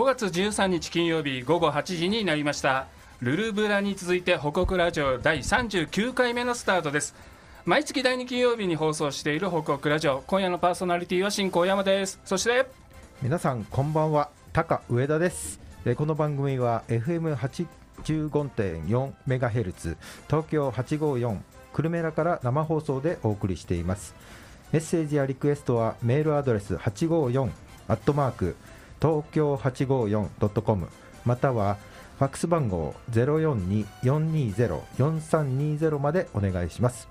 [0.00, 2.86] 5月13日金曜日午後8時になりました。
[3.20, 7.14] ルルブラに続いて北国ラジオ第39回目のスタートです。
[7.66, 10.24] 毎月第2金曜日に放送している北国ラジオ。
[10.26, 12.18] 今夜のパーソナリティは新高山です。
[12.24, 12.64] そして
[13.20, 14.30] 皆さんこんばんは。
[14.54, 15.60] 高上田です。
[15.84, 21.36] えこの番組は FM85.4 メガヘルツ東京854
[21.74, 24.14] 久留米らから生放送でお送りしています。
[24.72, 27.50] メッセージやリクエストはメールアドレス854
[27.88, 28.56] アットマーク
[29.00, 30.88] 東京 854.com
[31.24, 31.78] または
[32.18, 37.08] ファックス番号042-420-4320までお願いします。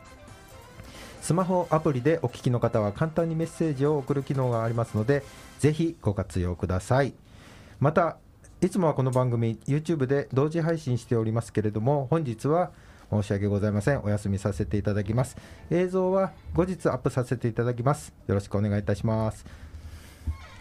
[1.21, 5.23] スマホアプリでお聞きの方は簡単にメッセージを送る機能がありますので
[5.59, 7.13] ぜひご活用ください。
[7.79, 8.17] また
[8.61, 12.71] いつもはこの番組 YouTube で同時配信しておりますけれども本日は
[13.11, 14.03] 申し訳ございません。
[14.03, 15.37] お休みさせていただきます。
[15.71, 18.13] 映像は後日アップさせていただきます。
[18.27, 19.45] よろしくお願いいたします。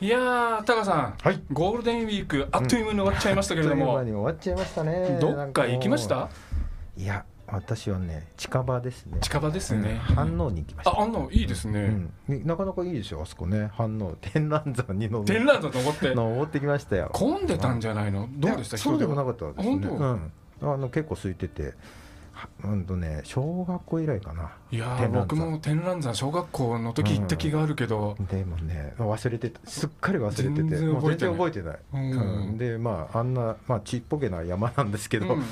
[0.00, 1.42] いやータカさん、はい。
[1.52, 5.18] ゴールデンウィークあっという間に終わっちゃいましたけれども、う間に終わっちゃいましたね。
[5.20, 6.28] どっか行きました？
[6.96, 9.18] いや私はね近場ですね。
[9.20, 10.14] 近場ですね、うん。
[10.14, 10.92] 反応に行きました。
[10.92, 11.96] ああんのいいですね、
[12.28, 13.70] うん、なかなかいいですよあそこね。
[13.72, 16.14] 反応天覧山にの天覧だと思って。
[16.14, 17.10] 登ってきましたよ。
[17.12, 18.28] 混んでたんじゃないの？
[18.36, 18.78] どうでした？
[18.78, 19.88] そうでもなかかったですね。
[19.88, 21.62] うん、あの結構空いてて。
[21.62, 21.70] は
[22.64, 24.50] うんとね小学校以来かな。
[24.70, 29.60] いや僕も天覧山小学校の時行った気があるけど、でもね忘れてた。
[29.64, 30.48] すっかり忘れてて。
[30.48, 31.34] 全然覚えてない。
[31.34, 32.48] 全然覚えてない、うん。
[32.48, 32.58] うん。
[32.58, 35.44] でまああんな、まあ、ちっぽけな山なんですけど、うんうんうん。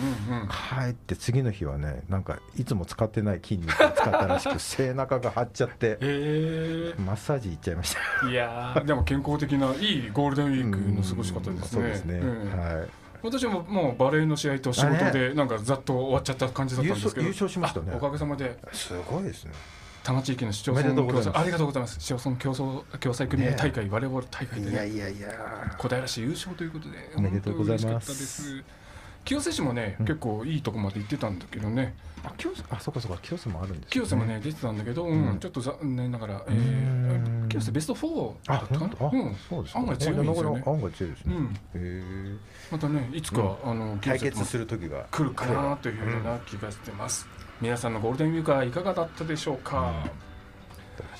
[0.48, 8.26] 帰って次の日はねなんかいつも使ってない筋肉を使ったらしく 背中が張っちゃってえマッサージ行っちゃいました。
[8.26, 11.54] ー、いやーでも健康的ないいゴールデンウィークの過ごし方ですね。
[11.54, 11.66] うん。
[11.68, 12.58] そうですね、うん。
[12.58, 17.26] はい私ももうバレーの試合と仕事でなんかざっと終わっちゃった感じだったんですけど。
[17.26, 17.90] 優勝しましたね。
[17.92, 18.58] あおかげさまで。
[18.72, 19.52] すごいですね。
[20.02, 21.24] 多摩地域の市町村でとうございます。
[21.24, 22.00] 共済ありがとうございます。
[22.00, 25.28] 市町村競争共済組合大会、バレーボール大会でいやねいやいや
[25.78, 28.62] 小平市優勝ということでおめでとうございます
[29.26, 30.06] 清瀬市もね、うん。
[30.06, 31.94] 結構いいとこまで行ってたんだけどね。
[32.24, 33.86] あ清瀬あそうかそうか清瀬もあるんですね。
[33.90, 35.38] 清瀬もね出てたんだけど、うんうん。
[35.38, 39.10] ちょっと残念ながら、えうー清瀬ベスト4だあったかな？
[39.12, 39.36] うん。
[39.48, 39.80] そうですか。
[39.80, 40.62] 案外強いんですよね。
[40.66, 41.34] 案外強いですね、
[41.74, 42.40] うん。
[42.70, 45.06] またねいつか、あの対決する時が。
[45.10, 47.28] 来るかなというような気がしてます、
[47.60, 49.92] 皆さんのゴールデンウィークはいかがだったでしょうか、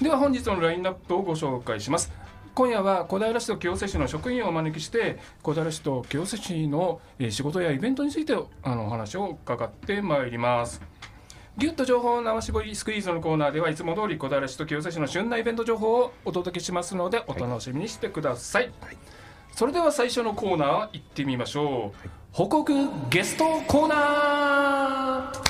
[0.01, 2.13] では本日のラインナップをご紹介します
[2.57, 10.81] 今夜は小平市と清瀬市の職員をお招きして小平市と清瀬市のえー仕事やイベントについてあのお話を伺ってまいります。
[11.59, 18.73] ギュッと情報生絞りスクイーズのコーナーではいつも通り小平市と清瀬市の旬なイベント情報をお届けしますのでお楽しみにしてください、
[19.55, 22.73] それでは最初のコーナー行ってみましょう、報告
[23.11, 25.43] ゲストコーナー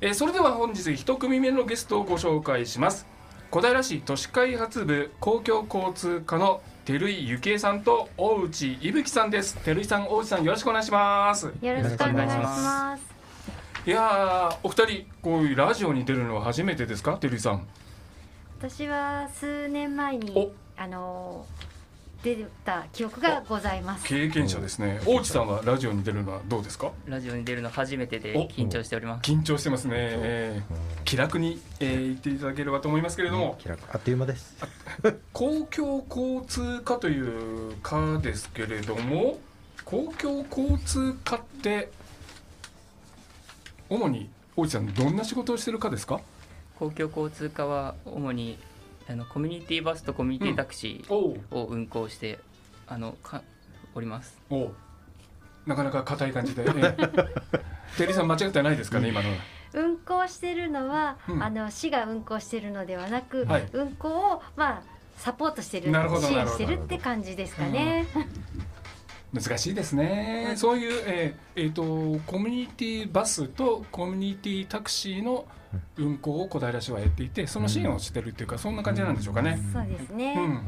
[0.00, 3.11] えーそれでは本日一組目のゲストをご紹介します
[3.52, 9.58] 小平市都市開発部公共交通課の照井幸恵さんと大内伊吹さんです。
[9.62, 11.48] 照井さん大内さんよろしくお願いします。
[11.48, 13.04] よろしくお願いします。
[13.84, 17.18] いやーお二人こういうラジオに出るのは初めてですか？
[17.18, 17.66] 照井さん。
[18.58, 21.44] 私は数年前にあの
[22.22, 24.04] 出た記憶がございます。
[24.06, 25.00] 経験者ですね。
[25.04, 26.92] 大内さんはラジオに出るのはどうですか？
[27.06, 29.28] ラジオに出るの初めてでお緊張しております。
[29.28, 30.74] 緊張してますね、えー
[31.04, 34.56] 気楽に、えー言っていただければと思いますけれども、気楽あっという間です。
[35.32, 39.38] 公共交通課という課ですけれども
[39.84, 41.90] 公共交通課って
[43.90, 46.20] 主に大内さんどんな仕事をしてる課ですか？
[46.78, 48.58] 公共交通課は主に
[49.12, 52.38] あのコミュニティバスとコミュニティタクシーを運行して、
[52.86, 53.42] あのか
[53.94, 54.38] おります。
[55.66, 56.96] なかなか硬い感じで、えー、
[57.98, 59.36] テリーさん間違ってないですかね今のは。
[59.74, 61.42] 運行してるのは、うん。
[61.42, 63.68] あの市が運行してるのではなく、はい。
[63.74, 64.82] 運行をまあ
[65.18, 68.06] サポートしてるなるほど支援してるって感じですかね。
[69.32, 75.46] 難しいですね、うんそういう、えーえー、とコミュニティバスとコミュニティタクシーの
[75.96, 79.58] 運行を小平市はやっていてその支援をしてるっていうか、そんな感じなんでしょうかね。
[79.72, 80.34] そうですね。
[80.36, 80.62] うん。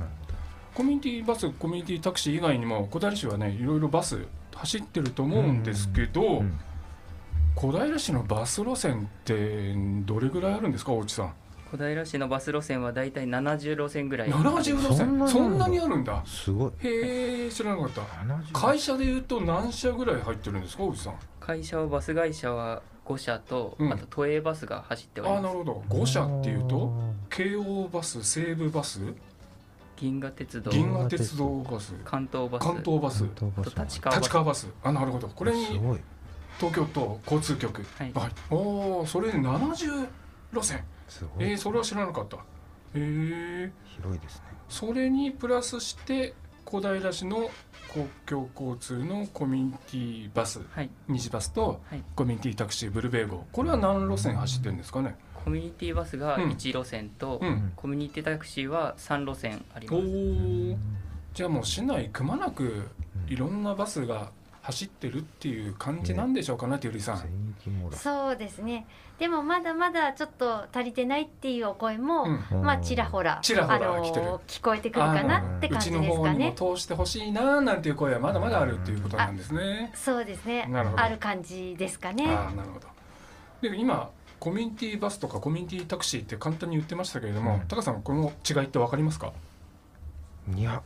[0.73, 4.25] コミュニティバスコミュニティタクシー以外にも小平市はねいろいろバス
[4.55, 6.59] 走ってると思うんですけど、うん。
[7.55, 9.75] 小平市のバス路線って
[10.07, 11.35] どれぐらいあるんですか大内さん？
[11.75, 14.31] 小平市のバス路線はだいたい70路線ぐらい。
[14.31, 15.29] 70路線？
[15.29, 16.23] そんなにあるんだ。
[16.25, 16.69] そんなにあるんだ。
[16.69, 16.71] すごい。
[16.87, 18.03] へえ知らなかった。
[18.03, 21.15] 70会社でいうと何社ぐらい入ってるんですか大内さん？
[21.41, 23.93] 会社はバス会社は5社と、うん。
[23.93, 25.39] あと都営バスが走っております。
[25.39, 25.85] ああなるほど。
[25.89, 26.93] 5社っていうと？
[27.29, 29.01] 京王バス西武バス？
[29.97, 31.93] 銀河鉄道、銀河鉄道バス。
[32.05, 33.25] 関東バス、関東バス。
[33.25, 34.23] 立川バス。
[34.23, 34.69] 立川バス。
[34.85, 35.27] あなるほど。
[35.27, 35.99] これすにごい。
[36.59, 37.85] 東京都交通局。
[37.99, 38.13] はい。
[38.15, 40.07] はい、おおそれで70
[40.53, 41.45] 路線すごい。
[41.51, 42.39] えー、それは知らなかった。
[42.95, 43.71] えー、
[44.01, 44.43] 広いですね。
[44.69, 46.35] それにプラスして
[46.65, 47.51] 小平市の
[47.93, 50.91] 公共交通のコミュニティバスはい。
[51.09, 52.03] 西バスとはい。
[52.15, 55.17] コミュニティタクシーブルベーゴこれは何路線走ってるんですかね？
[55.45, 56.51] コミュニティバスがうん。
[56.51, 57.73] 1路線と、うん。
[57.77, 60.07] コミュニティタクシーは3路線ありおます。
[60.07, 60.77] ー。
[61.35, 62.89] じゃあもう市内くまなく
[63.29, 64.31] いろんなバスが
[64.65, 67.23] 走ってるっていう感じなんでしょうかねてゆりさん。
[67.93, 68.87] そうですね。
[69.19, 72.63] でもまだまだちょっと足りてないっていうお声も、うん。
[72.63, 74.27] まあちらほらちらほらあの来てる。
[74.47, 79.93] 聞こえてくるかなってう感じですちの方にかねも通してほしいななんていう声はまだまだあるっていうことなんですね。
[79.95, 80.67] そうですね。
[80.97, 82.27] ある感じですかね。
[82.27, 82.89] なるほど。
[83.61, 84.09] で今
[84.41, 87.61] コミュニティバスとかコミュニティタクシーって簡単に言ってましたけれども、うん。
[87.69, 89.35] 高さんこの違いって分かりますか？
[90.57, 90.83] いや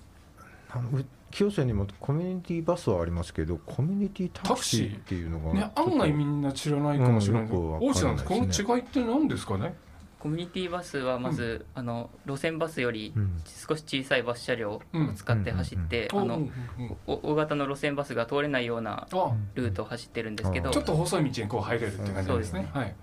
[0.71, 9.75] あのう清瀬にもコミュニティバスはありますけどコミュニティタクシーっていうのがね案外みんな知らないかもしれないうん大内さんねこの違いって何ですかね？
[10.19, 13.41] コミュニティバスはまず、あの路線バスよりうん。
[13.47, 14.83] 少し小さいバス車両を
[15.15, 20.73] 使って走って、うんあのうんうんお大型の路線バスが通れないようなあルートを走ってるんですけどうん。
[20.73, 22.69] ちょっと細い道にこう入れるって感じですね。
[22.75, 22.95] うんはい。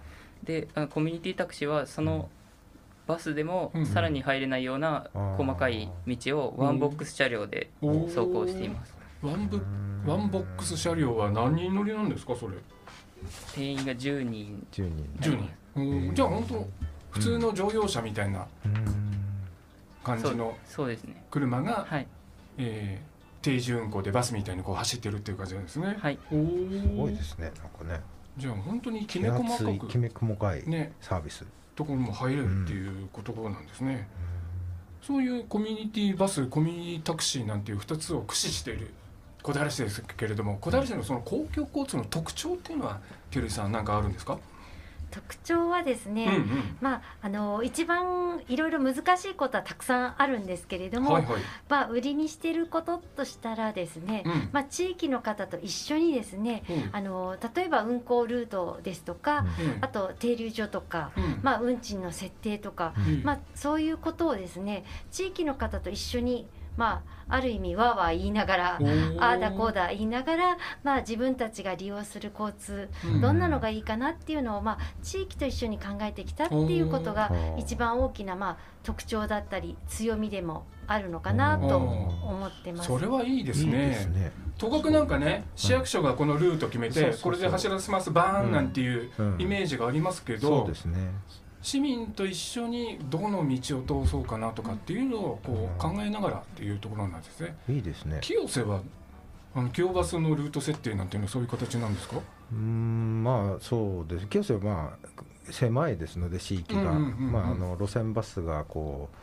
[0.44, 2.28] であのコミュニティタクシーはその
[3.08, 8.96] バスでもうんさらに入れないようなうん細かい道をワンボックス車両で走行しています。
[9.22, 9.62] ワンブ
[10.06, 12.58] ワンボックス車両は何人乗りなんですかそれ？
[13.56, 14.68] 定員が10人。
[14.72, 15.10] 10人。
[15.20, 15.50] 10人。
[16.08, 16.16] うん。
[16.16, 16.68] じゃあ本当
[17.12, 18.46] 普通の乗用車みたいな
[20.04, 21.24] 感じのそうですね。
[21.32, 22.08] 車が、はい。
[22.58, 23.16] えー
[23.46, 25.96] 定時運行でバスみたいにこう走ってるっていう感じなんですね。
[26.00, 26.18] はい。
[26.32, 26.40] おお。
[26.48, 28.02] すごいですねなんかね。
[28.38, 30.94] じゃあ本当にき気め細かきめ細かいくね。
[31.00, 31.46] サービス
[31.76, 34.08] ところも入れるっていうことなんですね。
[35.02, 38.90] そういうコミュニティバスコミュニティタクシーなんていう2つを駆使している
[39.44, 43.00] 小平市ですけれども小平市のその公共交通の特徴っていうのは
[43.30, 44.40] テルさん何かあるんですか、
[45.12, 54.50] 特徴はですね、うんまああの一番いろいろ難しいことはたくさんあるんですけれども、うんはいはい、まあ売りにしていることとしたらですね、うん。
[54.52, 56.90] まあ地域の方と一緒にですねうん。
[56.92, 59.84] あの例えば運行ルートですとか、うん。
[59.84, 61.40] あと停留所とか、うん。
[61.42, 63.24] まあ運賃の設定とか、うん。
[63.24, 66.48] まあそういうことをですね地域の方と一緒に
[66.78, 68.80] まあある意味わーわー言いながら
[69.20, 73.22] ああだこうだ言いながら、まあ、自分たちが利用する交通うん。
[73.22, 82.88] どんなのがいいかなっていうのを、まあ、地域と一緒に考えてきたっていうことが一番大きな、まあ、特徴だったり強みでもあるのかなと思ってます。
[82.88, 84.32] それはいいですいいねですね。
[84.58, 89.36] とかくなんかね市役所がこのルート決めてこれで走らせますバーンなんていううん。
[89.40, 91.12] イメージがありますけそどうですね
[91.66, 97.58] 市民と一緒にどの道を通そうかなとかっていうのをこう考えながらっていうところなんですね。
[97.68, 98.20] いいですね。
[98.22, 98.82] 清瀬は
[99.56, 102.18] あの清バスのルート設定なんていうのはそういう形なんですか？
[102.18, 104.28] うーんまあそうです。
[104.28, 106.94] 清瀬はまあ狭いですので地域が、
[107.80, 109.18] 路線バスがこう、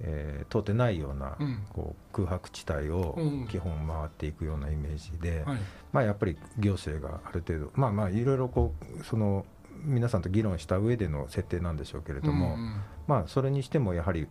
[0.00, 1.66] えー通ってないような、うん。
[1.70, 3.46] こう空白地帯をうん。
[3.46, 5.58] 基本回っていくようなイメージで、はい。
[5.92, 9.44] まあ、やっぱり行政がある程度まあまあいろいろこうその
[9.84, 12.80] 皆さんと議論した上での設定なんでしょうけれども、うんうん。
[13.06, 14.26] まあそれにしてもやはり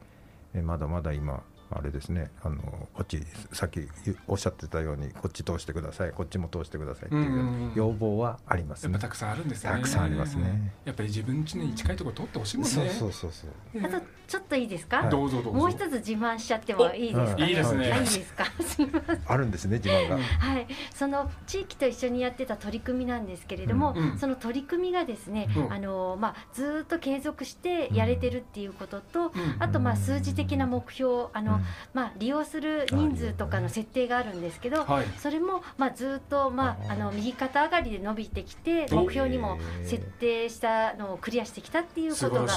[0.54, 1.44] えーまだまだ今
[1.76, 2.32] あれですね。
[2.44, 2.58] あの
[2.94, 6.12] こっちさっき言おっしゃってたようにこっち通してください。
[6.12, 8.92] こっちも通してくださいっていう要望はありますね。
[8.94, 9.72] やっぱたくさんあるんですね。
[9.72, 10.74] たくさんありますね。
[10.86, 12.72] やっぱり自分家に近いところ取ってほしいもんね。
[12.72, 13.48] そうそうそうそ
[13.80, 13.86] う。
[13.86, 15.10] あとちょっといいですか、はい。
[15.10, 15.60] どうぞどうぞ。
[15.60, 17.90] もう一つ自慢しちゃってもいいですか、おいいですね。
[17.90, 18.00] はい。
[18.00, 18.46] いいですか？
[18.62, 19.22] すみません。
[19.26, 24.18] あるんですね自慢が、はい、その地域と一緒にやってた取り組みなんですけれども、うんうん。
[24.18, 25.74] その取り組みがですね、うん。
[25.74, 29.32] あのまあ、ずーっと継続してやれてるっていうことと、うん。
[29.60, 31.63] あとまあ数字的な目標あの、うん
[31.94, 35.06] まあ、利用する人数とかの設定があるんですけど、はい。
[35.18, 42.54] それもまあずっとまああの右肩上がりで伸びてきて目標にも設定したのをクリアしてきたっていうことが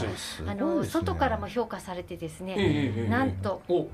[0.47, 3.89] あの外からも評価されてですね、なんとお。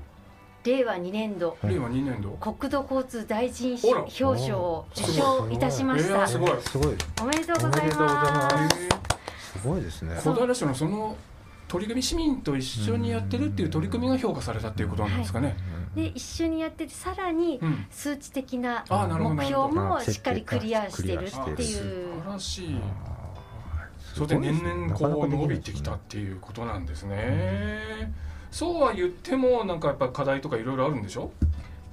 [0.65, 2.29] 令和2年度令和2年度。
[2.31, 6.15] 国土交通大臣表彰を受賞いたしました。
[6.15, 6.27] えー。
[6.27, 6.61] すごい。
[6.61, 6.95] すごい。
[7.21, 8.33] おめでとうございおめでとうございま。
[8.33, 8.77] ます。
[8.79, 10.15] えすごいですね。
[10.15, 11.17] ー小平市のその
[11.73, 15.57] 取り組み市民と一緒にやってるっていう取り組みが評価されたっていうことなんですかね。
[15.95, 22.21] で一緒にやっててさらにうん数値的なあなるほど目標もしっかりクリアしてるってあい素う。
[22.25, 22.77] 晴らしい。
[24.13, 28.13] それで年々こう伸びてきたっていうことなんですね。
[28.51, 31.31] そうは言ってもなんかやっぱ課題とかいろいろあるんでしょ？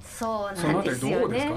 [0.03, 1.51] そうなんですよね。。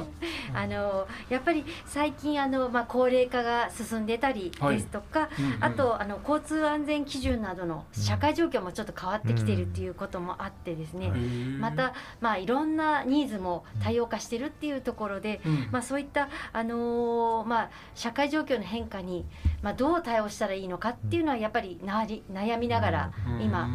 [0.55, 4.77] あのやっぱり最近あのまあ高齢化が進んでたりはい。
[4.77, 5.65] ですとか、うんうん。
[5.65, 11.07] あとあの交通安全基準などの社会状況もちょっと変わってきてるっていうこともあってですね。
[11.07, 15.69] へーまたまあいろんなニーズも多様化してるっていうところで、うん。
[15.71, 19.25] まあ、そういった、あのーまあ、社会状況の変化に、
[19.63, 23.69] まあ、どう対応したらいいのかっていうのはやっぱりなり悩みながら今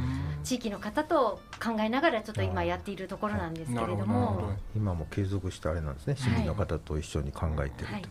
[0.44, 4.54] 地域の方と考えながらちょっと今やっているところなんですけれどなるほどなるほもど。
[4.76, 6.16] 今も継続してあれなんですね。
[6.18, 8.04] 市民の方と一緒に考えてるはい。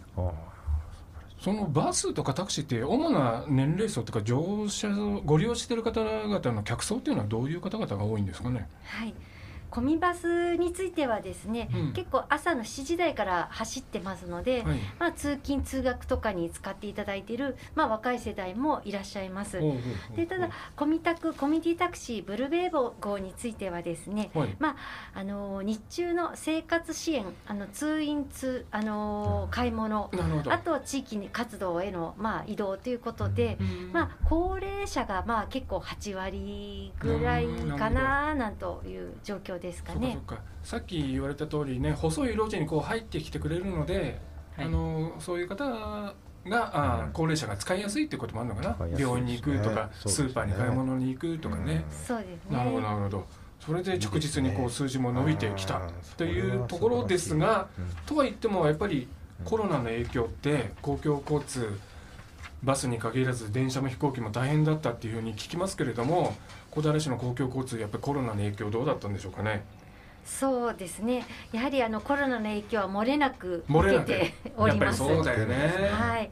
[1.41, 4.89] そのバスとかタクシーって主な年齢層とか乗車
[5.25, 8.69] ご利用している方々の客層っていうのはどういう方々が多いんですかね？
[8.85, 9.15] はい
[9.71, 14.79] コミバスについてはですね、うん結構朝の7時台から走ってますので、はい。
[14.99, 19.61] まあ、通勤通学とかに使っていただいている、まあ、若い世代もいらっしゃいます。
[20.15, 24.57] でただコミタクコミュニティタクシーブルベー号についてはですねはい。
[25.15, 30.11] あの日中の生活支援あの通院通あの買い物。
[30.49, 37.47] あとは地域活動への、まあ、移動ということで、うんまあ、高齢者がまあ結構8割ぐらい
[37.79, 40.13] かななんという状況ですかね。
[40.13, 40.37] そうかそう。
[40.37, 40.43] か。
[40.63, 44.21] さっき言われた通りね細い路地にこう入ってきてくれるので、
[44.57, 44.67] はい。
[44.67, 46.15] あのそういう方が
[46.47, 47.13] あうん。
[47.13, 48.97] 高齢者が使いやすいっていうこともあるのかな、ね。
[48.99, 49.89] 病院に行くとか、ね。
[50.07, 52.57] スーパーに買い物に行くとかね、そうですね。
[52.57, 53.27] なるほどなるほど。
[53.61, 55.83] それで着実にこう数字も伸びてきた
[56.17, 57.69] というところですが、
[58.07, 59.09] とは言ってもやっぱり
[59.45, 61.79] コロナの影響って公共交通
[62.63, 66.35] バスに限らず電車も飛行機も大変だったっていうふうに聞きますけれども
[66.71, 69.65] 小平市の公共交通やっぱりコロナの影響どうだったんでしょうかね？
[70.25, 71.25] そうですね。
[71.53, 74.13] やはりあのコロナの影響は漏れなく漏れなく？
[74.13, 74.99] 受けておやっぱりります。
[74.99, 75.57] そうだよね。
[75.91, 76.31] はい。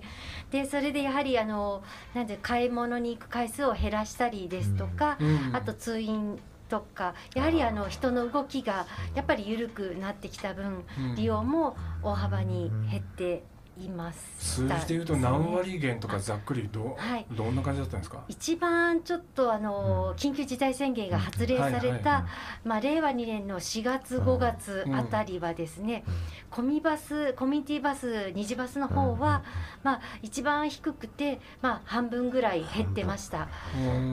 [0.50, 1.83] でそれでやはりあの
[2.14, 6.38] なんで買い物に行く回数を減らしたりですとか、うんあと通院
[6.69, 13.45] とかやはりあの人の動きがやっぱり緩くなってきた分うん利用も大幅に減って
[13.78, 14.56] います。
[14.56, 17.26] 数字でいうと何割減とかざっくりど,、はい。
[17.33, 18.25] どんな感じだったんですか？
[18.28, 22.26] 一番ちょっとあの緊急事態宣言が発令された、
[22.64, 26.04] まあ、令和2年の4月5月あたりはですね、
[26.50, 29.42] コミバスコミュニティバス二次バスの方は、
[29.83, 33.49] まあ、一番低くて、まあ、半分ぐらい減ってました。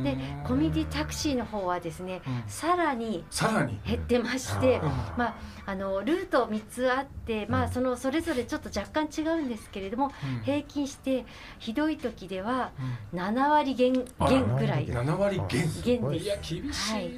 [0.03, 2.43] でコミュニティタクシーの方はですねうん。
[2.47, 4.89] さらにさらに、減ってましてうん。
[5.17, 10.43] まあ、あのルート3つあって、まあ、そのそれぞれちょっと若干違うんですけれどもうん。
[10.43, 11.25] 平均して
[11.59, 12.71] ひどい時では
[13.13, 13.19] うん。
[13.19, 14.87] 7割減減ぐらい。
[14.87, 15.69] 7割減。
[15.83, 16.09] 減。
[16.09, 17.11] でいや厳しいね、はい。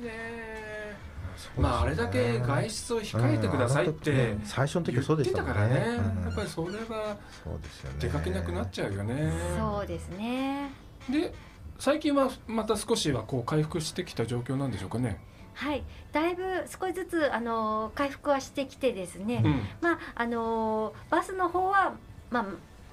[1.57, 6.23] まああれだけ外出を控えてくださいって最初の時はそうでしたからね、うん。
[6.25, 7.97] やっぱりそれはそうですよね。
[7.99, 9.31] 出かけなくなっちゃうよね。
[9.57, 10.69] そうですね。
[11.09, 11.33] で
[11.77, 15.19] 最近はまた少しはこう回復してきた状況なんでしょうかね。
[15.53, 19.61] はい、だいぶ少しずつあの回復はしてきてですね、うん。
[19.81, 21.95] まああのバスの方は
[22.29, 22.45] まあ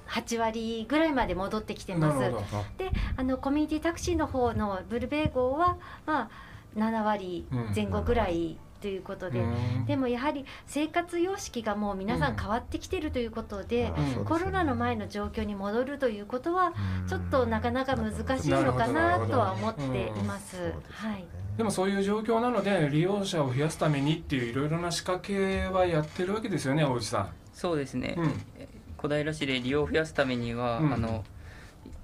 [0.09, 2.19] 8割ぐらいまで戻ってきてます。
[2.19, 2.45] なるほど。
[2.77, 6.29] で、あのコミュニティタクシーの方のブルベー号はまあ
[6.75, 9.85] 7割前後ぐらいということで、うん。
[9.85, 14.25] でもやはり生活様式がもう皆さん変わってきてるということで、うん。
[14.25, 17.07] コロナの前の状況に戻るということはうん。
[17.07, 20.73] ちょっとなかなか難しいのかなとは思っています。
[20.89, 21.25] はい。
[21.57, 28.21] でもそういう状況なので利用者を増やすためにっていういろいろな仕掛けはやってるわけですよね大内さそうですね、ん。
[28.21, 28.41] うん
[29.03, 31.25] 小平市で利用を増やすためには、うんあの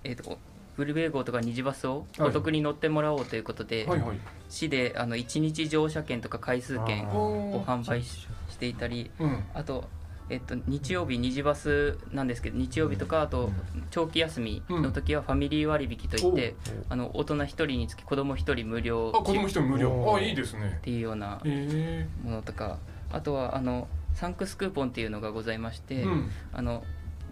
[0.03, 0.38] えっ、と
[0.75, 4.18] ブルベー号とか二次バスをはいお得に乗ってもらおうということで、はいはい。
[4.50, 9.44] 市であの1日乗車券とか回数券を販売ししていたりうん。
[9.53, 9.86] あと、
[10.29, 13.50] えっと、日曜日二次バスなんですけど日曜日とかあと
[13.91, 16.56] 長期休みの時はファミリー割引といって、
[16.89, 19.89] あの大人1人につき子供1人無料あ子供一人無料。
[19.89, 20.82] おあいいですねっ。
[20.82, 22.77] ていうようなえものとか
[23.12, 26.84] あとはあのサンクスクーポンっていうのがございまして、えうんあの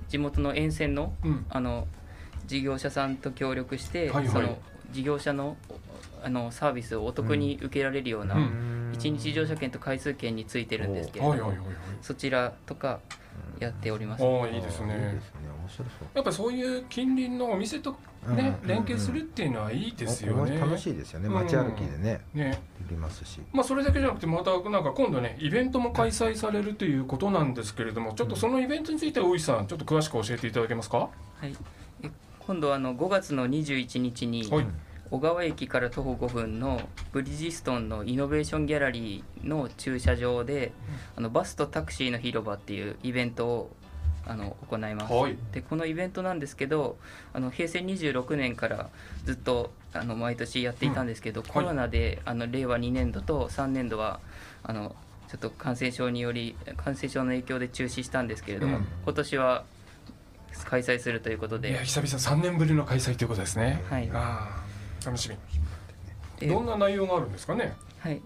[0.08, 1.46] 地元の沿線のうん。
[1.50, 1.88] あの
[2.46, 4.58] 事業者さんと協力して、はいはいその
[4.92, 5.58] 事業者の
[6.24, 11.54] あのサービスをお得に受けられるような、うん一日乗車券と回数券についてるんですけれども。
[12.02, 13.00] そちらとか
[13.60, 14.24] やっております。
[14.24, 14.96] ああいいですね。
[14.96, 17.98] いいですね面白そうやっぱそういう近隣のお店と
[18.34, 20.60] ね、うん連携するっていうのはいいですよね。
[20.60, 21.28] 楽しいですよね。
[21.28, 21.34] うん。
[21.34, 22.62] 街歩きでねね。
[22.80, 23.42] できますし。
[23.54, 30.98] まあそれだけじゃなくてまたなんか今度ねイベントも開催されるということなんですけれどもちょっとそのイベントについて大石さんちょっと詳しく教えていただけますか？
[30.98, 31.10] は
[31.46, 31.56] い、
[32.04, 34.66] え今度はあの5月の21日にはい。
[35.10, 36.82] 小川駅から徒歩5分の
[37.14, 40.74] ブリヂストンのイノベーションギャラリーの駐車場で、
[41.16, 43.72] あのバスとタクシーの広場っていうイベントを
[44.28, 45.14] あの行います。
[45.14, 45.38] はい。
[45.52, 46.98] でこのイベントなんですけど
[47.34, 48.90] あの平成26年から
[49.26, 54.20] ずっとあの毎年やっていたんですけど、コロナであの令和2年度と3年度は
[54.64, 54.96] あの
[55.30, 58.88] ちょっと感染症により感染症の影響で中止したんですけれども、うん。
[59.06, 59.64] 今年は
[60.66, 63.84] 開催するということいやで、久々3年ぶりの開催ということですね。
[63.90, 64.10] はい。
[64.14, 64.64] あ
[65.04, 65.38] あ楽しみ。
[66.40, 67.76] でどんな内容があるんですかね？
[68.00, 68.22] はい、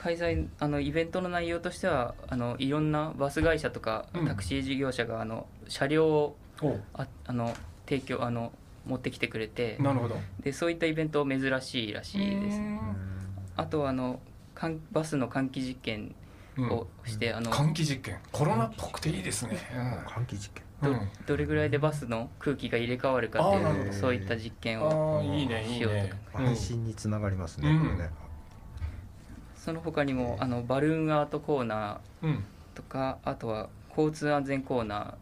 [0.00, 4.26] 開催あのイベントの内容としてはあのいろんなバス会社とかうん。
[4.26, 6.78] タクシー事業者があの車両をお。
[6.94, 7.54] ああの
[7.86, 8.50] 提供あの
[8.86, 10.16] 持ってきてくれてなるほど。
[10.42, 12.56] でそういったイベント珍しいらしいです。
[12.56, 12.62] うー。
[12.62, 12.80] ん
[13.56, 14.20] あとあの
[14.54, 16.14] かんバスの換気実験
[16.56, 16.70] うん。
[16.70, 18.18] をして、あの換気実験。
[18.32, 19.58] コロナっぽくていいですね。
[20.08, 20.64] 換気実験。
[20.82, 26.10] うんうんどれぐらいでバスの空気が入れ替わるかってあーなるほどいうそういった実験あをあいいねいいね。
[26.34, 28.10] うん安心につながりますね、うんこれね
[29.62, 32.30] その他にもあのバルーンアートコーナうん。
[32.30, 32.40] ー
[32.74, 35.14] とかあとは交通安全コーナー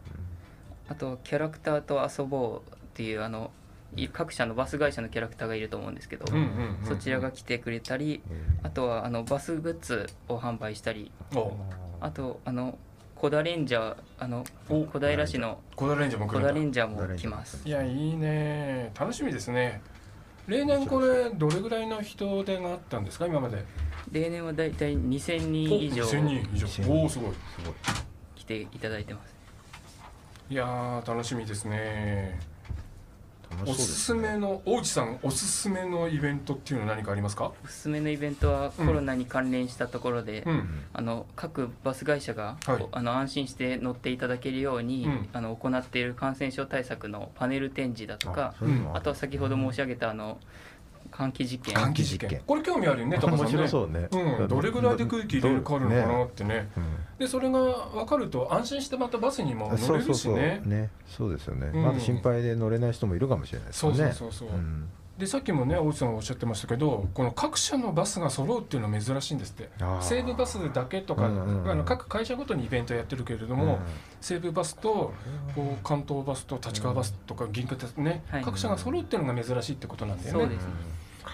[0.87, 3.51] あとはキャラクターと遊ぼうっていうあの
[3.95, 6.25] い各社のバス会社のキャラクターがいると思うんですけど、
[6.83, 8.21] そちらが来てくれたり
[8.61, 11.53] あとはあのバスグッズを販売したりお。
[11.99, 12.77] あとあの
[13.15, 14.83] 小田レンジャーあのお。
[14.85, 17.61] 小平市の小田レンジャーも来小田レンジャーも来ます。
[17.65, 18.91] いやいいね。
[18.97, 19.81] 楽しみですね。
[20.47, 23.25] 例年これどれぐらいの人手があったんですか？
[23.25, 23.65] 今まで
[24.11, 26.03] 例年はだいたい2000お人以上。
[26.03, 26.67] 2000人以上。
[26.67, 26.91] 2000人。
[26.91, 27.31] おおすごい。
[27.31, 27.73] すごい
[28.35, 29.35] 来ていただいてます
[30.49, 32.39] いやー楽しみですね。
[33.65, 37.51] おすすめの大内さんおすすめのイベントっていうのは何かありますか？
[37.63, 38.87] おすすめのイベントはうん。
[38.87, 40.83] コロナに関連したところで、うん。
[40.93, 42.87] あの各バス会社が、はい。
[42.91, 45.29] あの安心して乗っていただけるように、うん。
[45.33, 50.37] あの行っている感染症対策のパネル展示だとかそうあとは先ほど申し上げたあの
[51.19, 51.75] 換気実験。
[51.75, 52.41] 換気実験。
[52.47, 53.43] これ興味あるよね 高さんね。
[53.43, 56.69] 面白そうね、うん、どれぐらいで空気入れ替わるのかなってね。
[56.77, 56.83] うん
[57.19, 60.37] でそれが分かると安心してまたバスにも乗れそうそうそう。
[60.37, 60.61] るしね。
[60.63, 60.89] ね。
[61.05, 61.83] そうですよね、うん。
[61.83, 64.87] まだ心配で乗れない人もいるかもしれないですそうそうそうそう、ん。
[65.17, 69.69] でさっきもね大内さんがおっしゃってましたけどこの各社のバスが揃うっていうのは珍しいんですって。
[69.99, 71.71] 西武バスだけとか、うんうんうん。
[71.71, 73.79] あの各会社ごとにイベントやってるけれども、うん
[74.21, 75.13] 西武バスと
[75.55, 78.43] こう関東バスと立川バスとか銀河鉄ね、はい。
[78.43, 80.43] 各社が揃うっていうのが珍しいってことなんだよね。
[80.43, 80.71] そうですね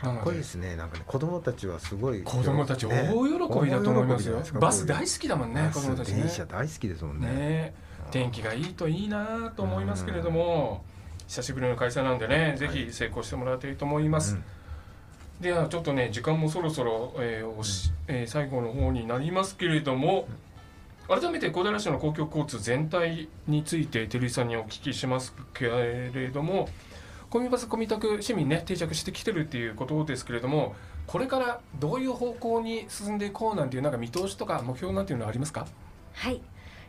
[0.01, 0.75] かっこいいですね。
[0.75, 4.17] なんかね子供たちはすごい子供たち大ね喜びだと思いますよ。
[4.17, 4.53] 大喜びじゃないです。
[4.53, 4.59] か。
[4.59, 6.21] バス大好きだもんね子供たちね。
[6.21, 7.27] 電車大好きですもんね。
[7.27, 7.73] ね。
[8.11, 10.85] 天気がいいといいなと思いますけれども、
[11.27, 14.37] 久しぶりの開催なんでねぜひ成功してもらいたいと思います。
[15.41, 20.27] ではちょっとね時間もそろそろ、えーおしえー最後の方になりますけれども
[21.07, 26.69] 改めて小平市の公共交通全体について照井さんにお聞きしますけれども
[27.29, 30.75] コミバスコミタク市民ね定着してきてるっていうことですけれども
[31.07, 35.67] これからどういう方向に進んでいこうなんていうなんか見通しとか目標なんていうのはありますか、
[36.13, 36.41] はい。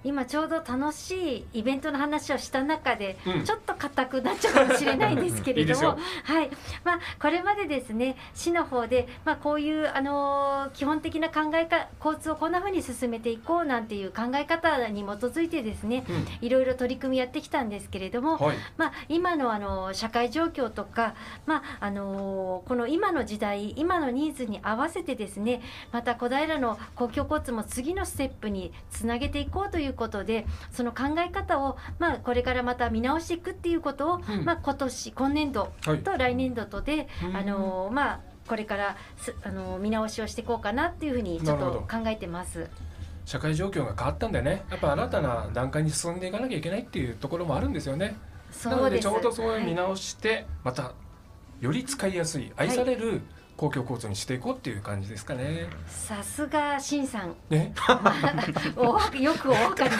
[0.04, 3.44] 今ちょうど楽しいイベントの話をした中で、うん。
[3.44, 5.98] ちょっと硬くなっちゃうかもしれないんですけれども。
[6.24, 6.50] はい。
[6.84, 16.46] まあ、これまでですね市の方で、まあ、こういう、あのー基本的な考えか交通をこんなふうに進めていこうなんていう考え方に基づいてですねうん。
[16.46, 18.56] いろいろ取り組みやってきたんですけれども、はい。
[18.76, 21.14] まあ、今のあの社会状況とか、
[21.46, 25.60] まああのこの今の時代今のニーズに合わせてですね
[25.92, 34.44] また小平の公共交通も次のステップにつなげていこうということでその考え方を、まあ、これからまた見直していくっていうことを、うん。
[34.44, 35.98] まあ、今年今年度はい。
[35.98, 37.36] と来年度とで、うん。
[37.36, 42.68] あのまあ、これからすあの見直しをしていこうかなっていうふうにちょっと考えてます。
[43.24, 44.64] 社会状況が変わったんでね。
[44.70, 48.16] やっぱ新たな段階に進んでいかなきゃいけないっていうところもあるんですよね。
[48.64, 49.74] なのそうでちょうどそういう見はい。
[49.74, 50.92] 直して、また
[51.60, 53.20] より使いやすい愛される
[53.56, 55.66] 公共交通にしていこうっていう感じですかね。
[55.86, 57.72] さすが新さんね
[58.76, 59.90] おわよくお分かり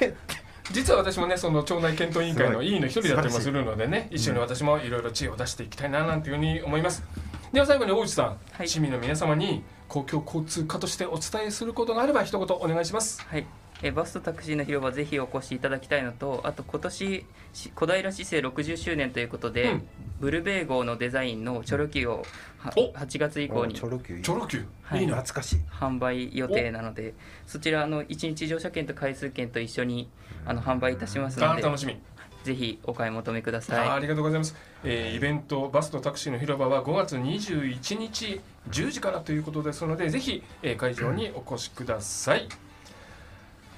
[0.00, 0.14] で。
[0.72, 7.04] 実は私もねその町内検討委員会の委員の一人だったりもするのでねい一緒に私もいろいろ知恵を出していきたいななんていうふうに思います。
[7.52, 13.22] では最後に大内さん、はい市民の皆様に公共交通課としてお伝えすることがあれば一言お願いします。
[13.22, 13.46] はい
[13.84, 19.88] えバスとタクシーの広場ぜひお越しいただきたいのとあと今年し小平市政60周年ということで、うん。
[20.20, 22.24] ブルベー号のデザインのチョロキューを
[22.58, 22.92] はお。
[22.92, 25.00] 8月以降にチョロ Q いいチョロ Q、はい。
[25.00, 25.60] いいな懐かしい。
[25.70, 27.12] 販売予定なので
[27.46, 30.08] そちらあの1日乗車券と回数券と一緒に
[30.46, 32.00] あの販売いたしますのであ楽しみ。
[32.44, 33.88] ぜひお買い求めくだあさい。
[33.88, 42.46] ありがとうございます、えーイベントバスとタクシーの広場は5月21日10時からということですのでぜひ、えー会場にお越しください、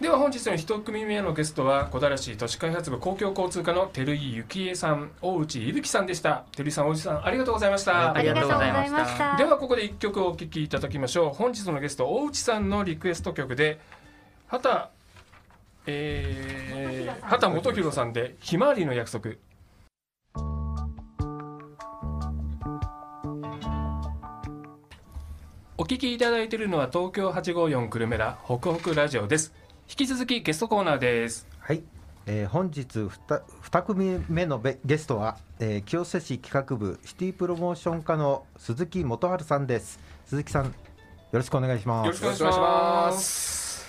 [0.01, 6.45] では本日の一組目のゲストは小平市都市開発部公共交通課の照井幸恵さん大内伊吹さんでした。
[6.55, 9.37] 照井さん大内さんありがとうございました、ありがとうございました。
[9.39, 11.31] ではここで一曲お聴きいただきましょう。
[11.31, 13.81] 本日のゲスト大内さんのリクエスト曲で
[14.49, 14.91] 畑
[15.87, 19.31] えー、畑元博さんで「ひまわりの約束」
[25.79, 29.55] お聞きいただいているのは東京854久留米らホクホクラジオです
[29.88, 31.46] 引き続きゲストコーナーです。
[31.61, 31.83] はい、
[32.27, 40.01] えー本日 2, 二組目のべゲストは、えー清瀬市企画部シティプロモーション課の鈴木元春さんです。
[40.27, 40.72] 鈴木さんよ
[41.33, 42.07] ろしくお願いします。
[42.07, 43.87] よろしくお願いします。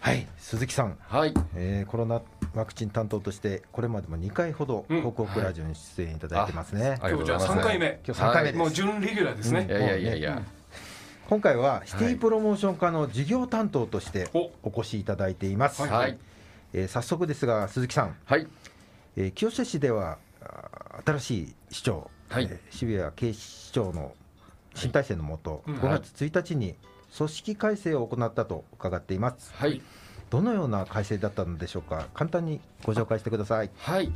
[0.00, 0.26] はい。
[0.36, 2.20] 鈴木さん、はい、えーコロナ
[2.54, 4.98] ワクチン担当としてこれまでも2回ほどうん。
[4.98, 8.00] 広告ラジオに出演いただいてますね、うございます今日じゃあ3回目。
[8.06, 10.42] 今日3回目です、もう準レギュラーですね、いやいやいやいや、
[11.28, 15.90] 今回はシティプロモーション課の事業担当としておお越しいただいています、はい。
[15.90, 16.18] はい、
[16.72, 18.46] えー早速ですが鈴木さん、はい、
[19.14, 20.16] えー清瀬市では
[21.04, 22.44] 新しい市長、はい。
[22.44, 24.14] えー渋谷警視庁の
[24.74, 25.74] 新体制のもと、うん。
[25.74, 26.76] 5月1日に
[27.14, 29.82] 組織改正を行ったと伺っています、はい、
[30.30, 32.06] どのような改正だったのでしょうか。
[32.14, 33.70] 簡単にご紹介してください。
[33.76, 34.10] はい。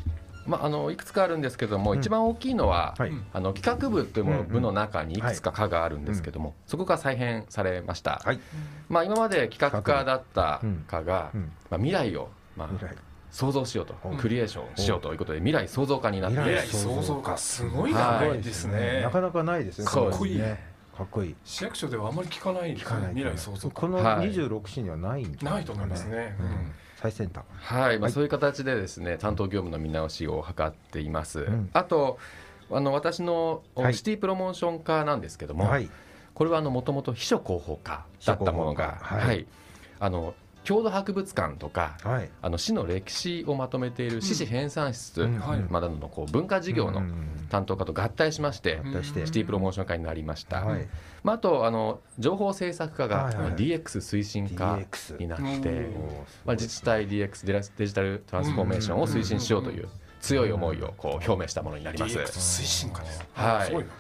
[0.47, 1.99] まあ、あのいくつかあるんですけども、うん。
[1.99, 8.41] 一番大きいのは、はい、うんあの企画部という部の中にいくつか課があるんですけども、そこが再編されました、はい。
[8.89, 11.53] まあ、今まで企画課だった課が、うん。
[11.71, 12.97] まあ、未来を、まあ、未来。
[13.31, 14.19] 想像しようと、うん。
[14.19, 16.37] クリエーションしようということで未来創造課になって。
[16.39, 18.29] 未未来創造かすごいはい。
[18.29, 19.87] 長いですね、なかなかないですね。
[19.87, 20.39] かっこいい。
[20.39, 21.35] ねかっこいい。
[21.45, 22.85] 市役所ではあまり聞かないですね。
[22.85, 24.31] 聞かない未来創造このはい。
[24.31, 26.37] 26市にはないんですかないと思いますね。
[26.39, 26.47] うん。
[26.47, 27.45] うん最先端。
[27.59, 28.13] はい、まあ、はい。
[28.13, 31.71] そういう形でですね担当業務の見直しを図っています、ん。
[31.73, 32.19] あと
[32.71, 33.95] あの私のはい。
[33.95, 35.91] シティプロモーション課なんですけども、はい。
[36.35, 39.27] これはもともと秘書広報課だったものが、はい。
[39.27, 39.47] はい。
[40.01, 42.31] あの郷土博物館とかはい。
[42.41, 45.27] あの市の歴史をまとめている市史編纂室、
[45.71, 50.89] まだのこう文化事業のうん担当課と合体しまして、シティプロモーション課になりました、はい。
[51.23, 53.53] まあ、あとあの情報政策課がはいはい。
[53.53, 54.79] DX 推進課
[55.19, 55.59] になって、うんおー。
[55.59, 56.13] すごい
[56.47, 59.89] まあ、自治体 DX デラデジタルトランスフォーメーションを推進しようという
[60.21, 62.17] 強い思いをこう表明したものになります。
[62.17, 63.67] DX 推進課ですはい。
[63.67, 63.91] すごいな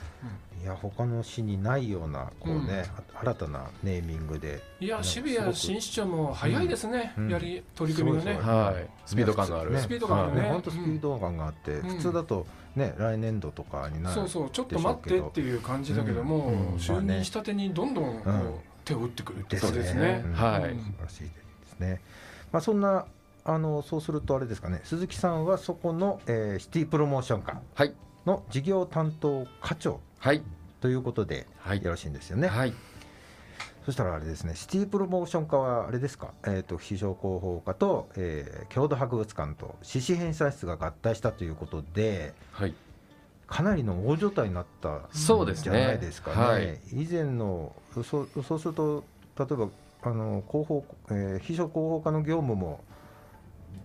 [0.62, 2.84] いや他の市にないようなこうね、
[3.20, 4.62] 新たなネーミングで。
[4.78, 7.28] いや渋谷新市長も早いですね、うん。
[7.28, 10.42] やり取り組みがね、はい、スピード感のある、ねスピード感あるね。
[10.42, 11.96] ね本当スピード感があって、うん。
[11.96, 12.46] 普通だと
[12.76, 14.50] ね来年度とかになるそうそう。
[14.50, 16.52] ちょっと待ってっていう感じだけども、うん。
[16.52, 16.74] うん。
[16.76, 18.54] 就任したてにどんどんこう、うん。
[18.84, 19.68] 手を打ってくるってですね。
[19.68, 20.22] ことですね。
[20.24, 20.32] うん。
[20.32, 20.60] はい。
[20.60, 21.30] 素晴らしいで
[21.66, 22.00] すね。
[22.52, 23.06] まあそんな
[23.44, 24.80] あのそうするとあれですかね。
[24.84, 27.92] 鈴木さんはそこの、えーシティプロモーション課はい。
[28.26, 30.42] の事業担当課長はい。
[30.80, 31.82] ということではい。
[31.82, 32.46] よろしいんですよね。
[32.46, 32.72] はい。
[33.84, 42.74] そしたらあれですねシティプロモーション課はあれですか、えー、と非常広報課と、えー郷土博物館と獅子編纂室が合体したということではい。
[43.48, 45.76] かなりの大所帯になったそうですね。
[45.76, 46.36] じゃないですかね。
[46.36, 46.78] はい。
[46.92, 49.02] 以前のそそうすると
[49.36, 49.68] 例えば
[50.02, 52.84] あの広報、えー、非常広報課の業務も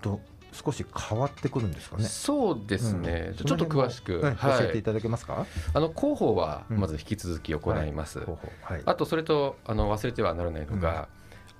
[0.04, 0.22] ど
[0.54, 2.04] 少し変わってくるんですかね。
[2.04, 3.46] そうですね、うん。
[3.46, 5.46] ちょっと詳しく、うんはい、教えていただけますか？
[5.74, 6.80] あの広報はうん。
[6.80, 8.50] まず引き続き行います、広報。
[8.62, 8.82] はい。
[8.86, 11.10] あとそれとあの忘れてはならないのが、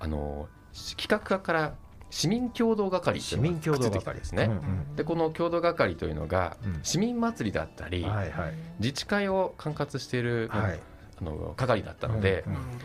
[0.00, 0.48] あの
[0.96, 1.74] 企画課から
[2.10, 4.54] 市民共同係っていうのがくっついてきたんですね、うんう
[4.92, 4.96] ん。
[4.96, 6.80] でこの共同係というのが、うん。
[6.82, 8.54] 市民祭りだったり、はいはい。
[8.78, 10.80] 自治会を管轄している、はい。
[11.20, 12.44] あの係だったので、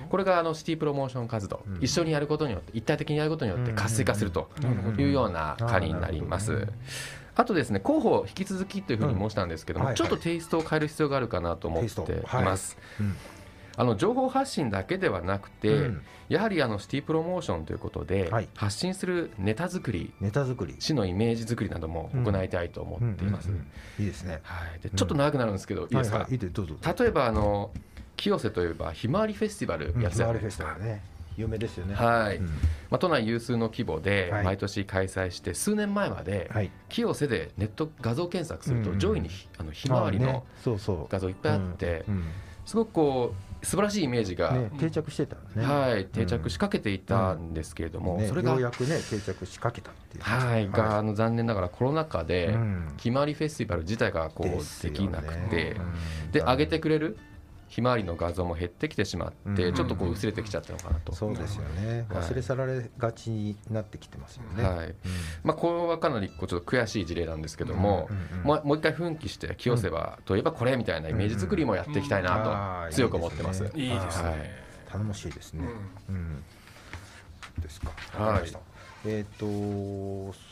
[0.09, 1.77] これがあのシティプロモーション活動、うん。
[1.81, 4.49] 一緒にやることによって一体的にやることによって活性化すると
[4.97, 6.53] いうような課になります。
[6.53, 6.69] うん
[7.35, 12.77] あとですね広報引き続きというふうに申したんですけども、ちょっとテイストを変える必要があるかなと思っています。
[12.99, 13.15] うん。
[13.75, 16.01] あの情報発信だけではなくて、うん。
[16.29, 18.47] やはりあのシティプロモーションということで、はい。
[18.55, 20.75] 発信するネタ作りネタ作り。
[20.77, 23.49] 市のイメージ作りなども行いたいと思っています。
[23.49, 23.67] うんうんうん
[23.99, 24.39] いいですね。
[24.43, 26.33] はい、でちょっと長くなるんですけど、いいですか、はいはい。
[26.33, 26.75] いいでどうぞ。
[26.99, 27.71] 例えばあの
[28.23, 30.77] 清瀬といえばひまわりフェスティバルやつじゃないですか。
[30.77, 31.03] ね。
[31.35, 31.93] 有名ですよね。
[31.93, 32.37] はい。
[32.37, 32.45] うん。
[32.45, 32.51] ま
[32.91, 34.45] あ、都内有数の規模ではい。
[34.45, 36.71] 毎年開催して数年前まではい。
[36.87, 38.93] 清瀬でネット画像検索するうんうん。
[38.93, 40.45] と上位にひあのひまわりの
[41.09, 42.23] 画像いっぱいあってうん。
[42.65, 45.65] すごくこう素晴らしいイメージが、ね定着してたね。
[45.65, 50.23] はい、定着しかけていたんですけれども、ねそれがようやくね定着しかけたっていう。
[50.23, 52.93] はい、があの残念ながらコロナ禍で、うん。
[52.97, 56.31] ひまわりフェスティバル自体がこうできなくて、うん。
[56.31, 57.17] で上げてくれる
[57.73, 61.11] ひまわりの画像も減ってきてしまって、うんちょっとこう薄れてきちゃったのかなと。
[61.11, 62.05] そうですよね。
[62.07, 64.63] はい忘れ去られがちになってきてますよね。
[64.63, 64.95] はい
[65.43, 68.09] まあ、これはかなりこうちょっと悔しい事例なんですけども、
[68.43, 73.63] もうもう一回奮起して清瀬はといえばこれみたいなイメージ作りもやっていきたいなと強く思ってます。
[73.73, 75.67] いいですね頼もしいですね。
[76.09, 76.43] うん。
[77.59, 77.91] ですか。
[78.13, 78.53] はい
[79.05, 79.45] えっ、と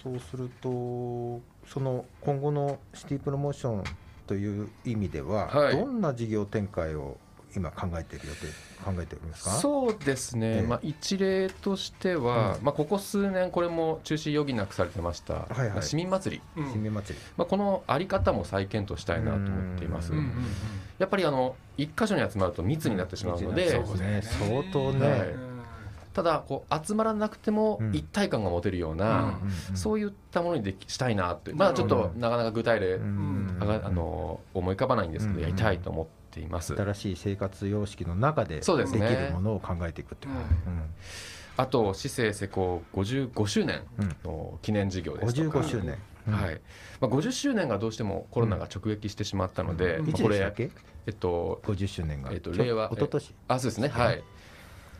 [0.03, 3.83] そうするとその今後のシティプロモーション
[4.27, 5.77] という意味では、はい。
[5.77, 7.17] どんな事業展開を
[7.55, 8.47] 今考えている予定
[8.85, 9.49] 考えておりますか？
[9.51, 10.61] そうですね、ええ。
[10.61, 12.63] まあ、一例としては、うん。
[12.63, 15.69] まあ、ここ数年これも中止余儀なくされてました、はいはい。
[15.71, 16.71] まあ市民祭り、うん。
[16.71, 17.25] 新芽祭り。
[17.35, 20.13] まあ、この在り方も再検討したいなと思っています。
[20.13, 20.45] ううんんうん。
[20.97, 24.21] やっぱりあの一箇所に集まると密になってしまうので、そうですね。
[24.23, 25.09] 相当ね。
[25.09, 25.35] はい。
[26.13, 27.95] ただこう集まらなくてもうん。
[27.95, 29.39] 一体感が持てるような、
[29.75, 36.75] そういいったものにできしたいなって、まあ、ちょっとなかなか具体例、うんあがあの思い浮かばないんですけど、うんやりたいと思っています。
[36.75, 40.33] 新しい生活様式の中でできるものを考えていくっていう。
[40.33, 40.83] うんうん。
[41.57, 43.83] あと市政施行55周年
[44.23, 45.97] の記念事業ですとか、55周年、
[46.33, 46.61] はい。
[46.99, 50.53] まあ、50周年がどうしてもコロナが直撃してしまったので、うん、まあ、これ
[51.07, 53.35] えっと50周年が、えっと、令和一昨年？
[53.47, 53.89] あそうですね。
[53.89, 54.23] はい。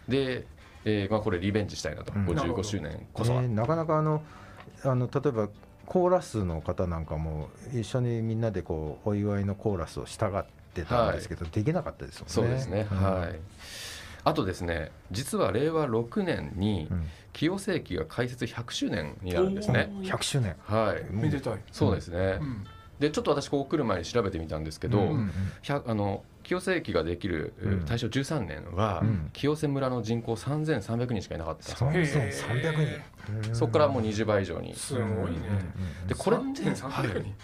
[0.08, 0.46] で、
[0.84, 4.22] えーまあ、これリベンジしたいなと、うん、55周年こそは、えー、なかなかあの
[4.84, 5.50] あの例えば
[5.92, 12.34] コーラスの方なんかも一緒にみんなでこうお祝いのコーラスを従ってたんですけど、はい、できなかったですもんね。
[12.34, 13.40] そうですね、はい。
[14.24, 16.88] あとですね実は令和6年に
[17.34, 19.92] 清世紀が開設100周年になるんですね。
[20.04, 20.56] 100周年。
[20.64, 21.14] はい。
[21.14, 21.60] めでたい。
[21.74, 22.66] そうですね、うん、
[23.02, 25.32] でちょっと私ここ来る前に調べてみたんですけど、うんうん、
[25.68, 27.54] あの清世紀ができる
[27.86, 31.74] 大正13年は、うん、清瀬村の人口3300人しかいなかった。
[31.74, 33.02] 3300
[33.44, 33.56] 人。
[33.56, 34.76] そこからもう20倍以上に。
[34.76, 35.40] すごいね。
[36.08, 37.36] でこれって3300人、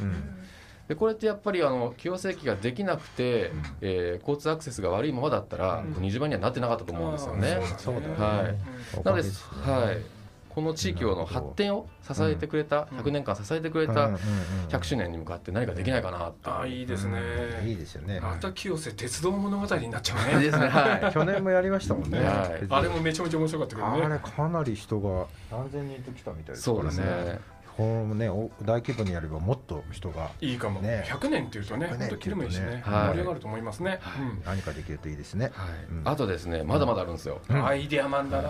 [0.88, 7.60] でこれってやっぱりあの清瀬駅ができなくて、うん、えー、交通アクセスが悪いままだったら、うん、20倍にはなってなかったと思うんですよね。
[7.78, 8.08] そうだね。
[8.18, 9.30] はい、なので、
[9.72, 10.17] はい
[10.58, 14.10] この地域の発展を支えてくれた、100年間支えてくれた
[14.70, 17.20] 100周年に向かって何かできないかなあいいですね、
[17.64, 18.20] いいですよね。
[18.20, 20.44] また清瀬鉄道物語になっちゃうね。
[20.44, 24.02] ですね、はい、 去年もやりましたもんね、はい、あれもめちゃめちゃ面白かったけどね。
[24.04, 27.40] あれかなり人が何千人と来たみたいですそうですね
[27.78, 28.28] このね
[28.64, 34.00] 大規模にやればもっと人がいいかも、ね、100年っていうとね本当切るもいいしね、盛り上がると思いますね、
[34.46, 35.52] 何かできるといいですね、
[36.04, 38.50] あとですねまだまだあるんですよ、アイデアマンだな、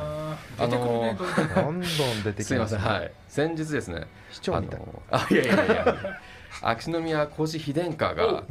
[0.58, 1.88] あのどんどん。
[2.24, 3.12] 出てきますすいませんはい。
[3.28, 4.78] 先日ですね市長みた。
[4.78, 4.80] い
[5.12, 5.96] あいやいやいや
[6.62, 8.44] 秋篠宮皇子妃殿下が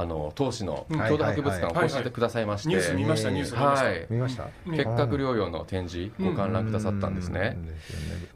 [0.00, 4.06] あの当市の郷土博物館を講じてくださいまして、ニュース見ましたニュースはい。
[4.08, 4.48] 見ました？
[4.70, 7.58] 結核療養の展示ご観覧くださったんですね。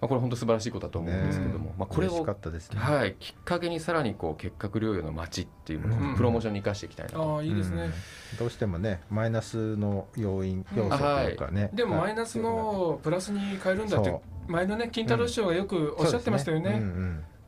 [0.01, 3.15] まあこれ本当素晴らしいことだと思うんですけども、まあこれをはい。
[3.21, 7.39] きっかけにさらにこう結核療養の街っていうものをプロモーションに生かしていきたいなと。
[7.39, 7.91] あいいですね。
[8.39, 11.71] どうしてもねマイナスの要因要素というかね。
[11.73, 16.83] でもマイナスのプラスに変えるんだって前のね金太郎師匠がよくおっしゃってましたよね。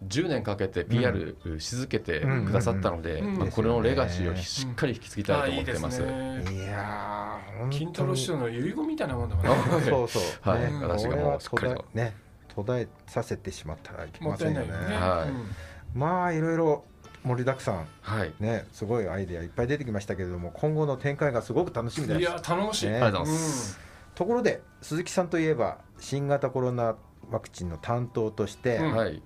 [0.03, 6.03] 10年かけて PR し続けてくださったので、まあ、これのレガシーをしっかり引き継ぎたいと思ってます。
[6.03, 7.39] いや
[7.71, 9.53] 金太郎師匠の遺言みたいなもんだもんね。
[9.89, 10.23] そうそう。
[10.43, 12.15] はい、私がもうしっかりとね
[12.55, 14.73] 途絶えさせてしまったらいけませんよね。
[14.73, 15.99] はい。
[15.99, 16.85] まあいろいろ
[17.25, 22.21] 盛りだくさん、はい、ねすごいアイデアいっぱい出てきましたけれども今後の展開がすごく楽しみです。
[22.21, 22.89] いや楽しい。
[22.89, 23.81] ありがとうございます。
[24.15, 26.97] ところで鈴木さんといえば新型コロナ
[27.31, 29.23] ワクチンの担当として、はい、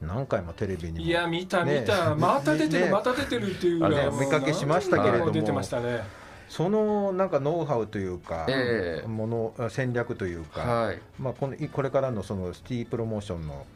[0.00, 5.30] 何回もテレビにいや見た見た、 また出てる、また出てるっていうぐらい、お見かけしましたけれども。
[5.30, 6.02] 出てましたね。
[6.48, 9.26] そのなんかノウハウというか、えー、も
[9.58, 13.66] の戦略というか、はい、まあ、このこれからのそのシティプロモーションの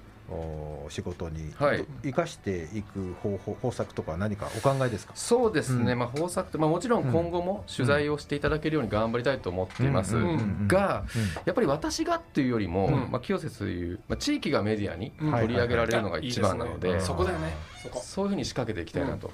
[0.89, 1.53] 仕事に。
[2.03, 5.13] 生かしていく方法、方策とか何かお考えですか？
[5.17, 10.15] そうですね、うん、まあ、方策って、まあ、もちろん今後も取材をしていただけるように頑張りたいと思っています
[10.67, 11.05] が、
[11.45, 17.55] やっぱり私がっていうよりも、うん、まあ、清瀬という、まあ、地域がメディアに取り上げられるのが一番なのでそこだよね。
[18.03, 19.31] そういうふうに仕掛けていきたいなと。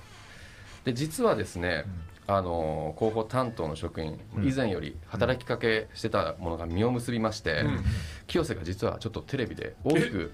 [0.85, 1.85] で実はですね、
[2.29, 7.85] あの広報担当の職員、以前より働きかけしてたものが実を結びまして、うん、
[8.27, 10.33] 清瀬が実はちょっとテレビで大きく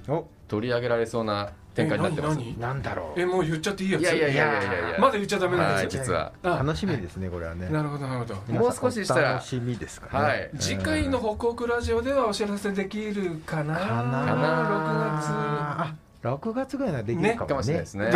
[0.48, 2.38] 取り上げられそうな展開になってます。
[2.58, 3.20] なんだろう。
[3.20, 4.02] えもう言っちゃっていいやつ？
[4.02, 6.02] いやいやいやいやいやまだ言っちゃダメなんですよ。
[6.02, 7.68] 実は楽しみですねこれはね。
[7.68, 8.36] なるほどなるほど。
[8.52, 10.24] もう少ししたら楽しみですかね。
[10.24, 10.50] はい。
[10.58, 13.78] 次回の報告ラジオではお知らせできるかな？
[13.78, 15.84] かな。
[15.84, 16.11] 六月。
[16.22, 18.10] 6月ぐらいならできるかもしれないですね。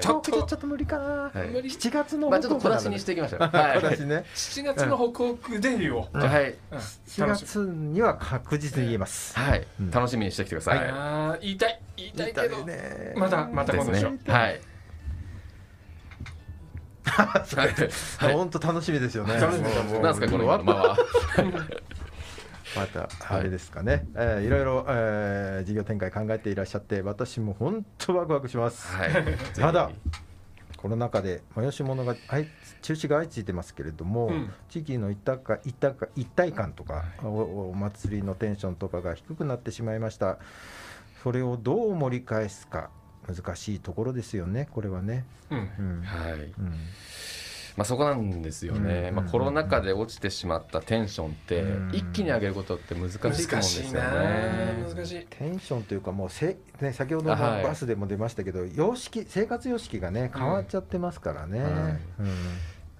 [0.00, 1.30] ちょっとちょっと無理かな。
[1.30, 3.40] 7月のまあちょっと小出しにしていきましょう。
[3.48, 4.24] 小出しね。
[4.34, 6.18] 7月の報告で言おう。
[6.18, 6.56] はい。
[7.06, 9.38] 7月には確実に言えます。
[9.38, 9.64] はい。
[9.92, 10.78] 楽しみにしてきてください。
[10.78, 12.66] ああ言いたい言いたいけど
[13.16, 14.12] またまた今度でしょ。
[14.26, 14.60] はい。
[18.32, 19.38] 本当楽しみですよね。
[19.38, 20.96] なんですかこのまま。
[22.76, 24.02] またあれですかね、はい。
[24.02, 29.12] えー、いろいろ、えー、事業展開考えていらっしゃって私も本当ワクワクします、はい、
[29.58, 29.90] ただ
[30.76, 40.38] コロナ禍で催し物が中止が相次いでますけれども、うん、地域の一体か一体か一体感とか、おお祭りのテンションとかが低くなってしまいました。
[41.24, 42.90] それをどう盛り返すか
[43.26, 45.24] 難しいところですよねこれはね。
[45.50, 46.74] うん、うん、はい、うん
[47.78, 51.62] まあ、そこなんですよね、まあ、コロナ禍で落ちてしまったテンションって
[51.92, 54.84] 一気に上げることって難しいと思うんですよね。
[54.94, 62.00] 難しいテンションというかもうせ、ね、先ほどのバスでも出ましたけど、様式生活様式がね変わっちゃってますからね。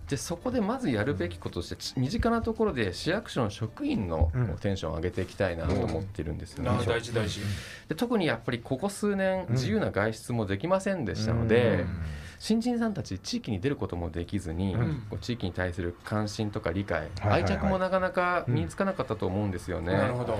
[0.09, 6.71] でそこでまずやるべきこととして身近なところで市役所の職員のテンションを上げていきたいなと思ってるんですよね。
[6.87, 7.41] 大事大事。
[7.89, 11.85] で特にやっぱりここ数年自由な外出もできませんでしたので、
[12.39, 15.07] 新人さんたち地域に出ることもできずに、うん。
[15.11, 17.43] こう地域に対する関心とか理解、はいはいはい。
[17.43, 19.93] 愛着もなかなか身につかなかったと思うんですよね。
[19.93, 20.39] なるほど。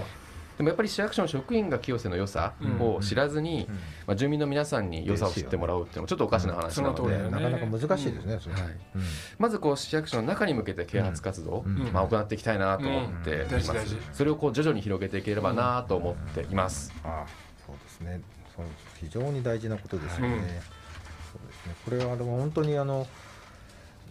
[0.57, 3.75] でもやっぱり市役所の職員が清瀬の良さを知らずに、うん。
[4.09, 7.31] まあ、住民の皆さんに良さを知ってもらうっていうのもちょっとおかしな話なので、その通りだよね。
[7.31, 8.55] なかなか難しいですね、それ。
[8.57, 8.63] はい。
[8.97, 9.03] うん。
[9.39, 11.91] まずこう市役所の中に向けて啓発活動、うん。
[11.93, 13.53] まあ、行っていきたいなと思っていうん。
[13.53, 13.99] ます、大事大事。
[14.13, 17.27] それをこう徐々に広げていければなと思っています、ああ
[17.65, 18.21] そうですね。
[18.57, 18.67] そう
[19.01, 20.61] 非常に大事なことですよね、
[21.69, 21.75] ね。
[21.85, 23.07] これはでも本当にあの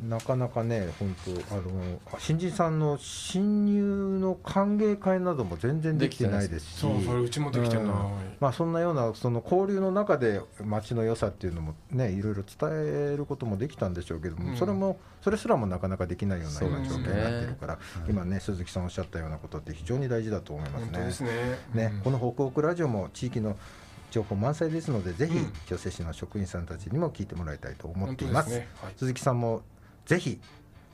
[0.07, 1.15] なかなかね本
[1.49, 6.79] 当あの新人さんの新入の歓迎会なども全然できてないですし。
[6.81, 7.91] そうそれうちもできてない、うん。
[8.39, 14.57] まあ、そんなようなその交流の中で街の良さっていうのもねいろいろ伝えることもできたんでしょうけども、うん。
[14.57, 21.31] それもそれすらもなかなかできないような今状況になってるから、今ね鈴木さんおっしゃったようなことって非常に大事だと思いますね。
[21.73, 21.89] ね。
[21.89, 22.01] ねうん。
[22.01, 23.57] この北北ラジオも地域の
[24.11, 25.51] 情報満載ですのでぜひうん。
[25.67, 28.49] 清瀬市の職員さんたちにも聞いてもらいたいと思っています。
[28.49, 28.67] ですね。
[28.81, 28.93] はい。
[28.97, 29.61] 鈴木さんも
[30.05, 30.39] ぜひ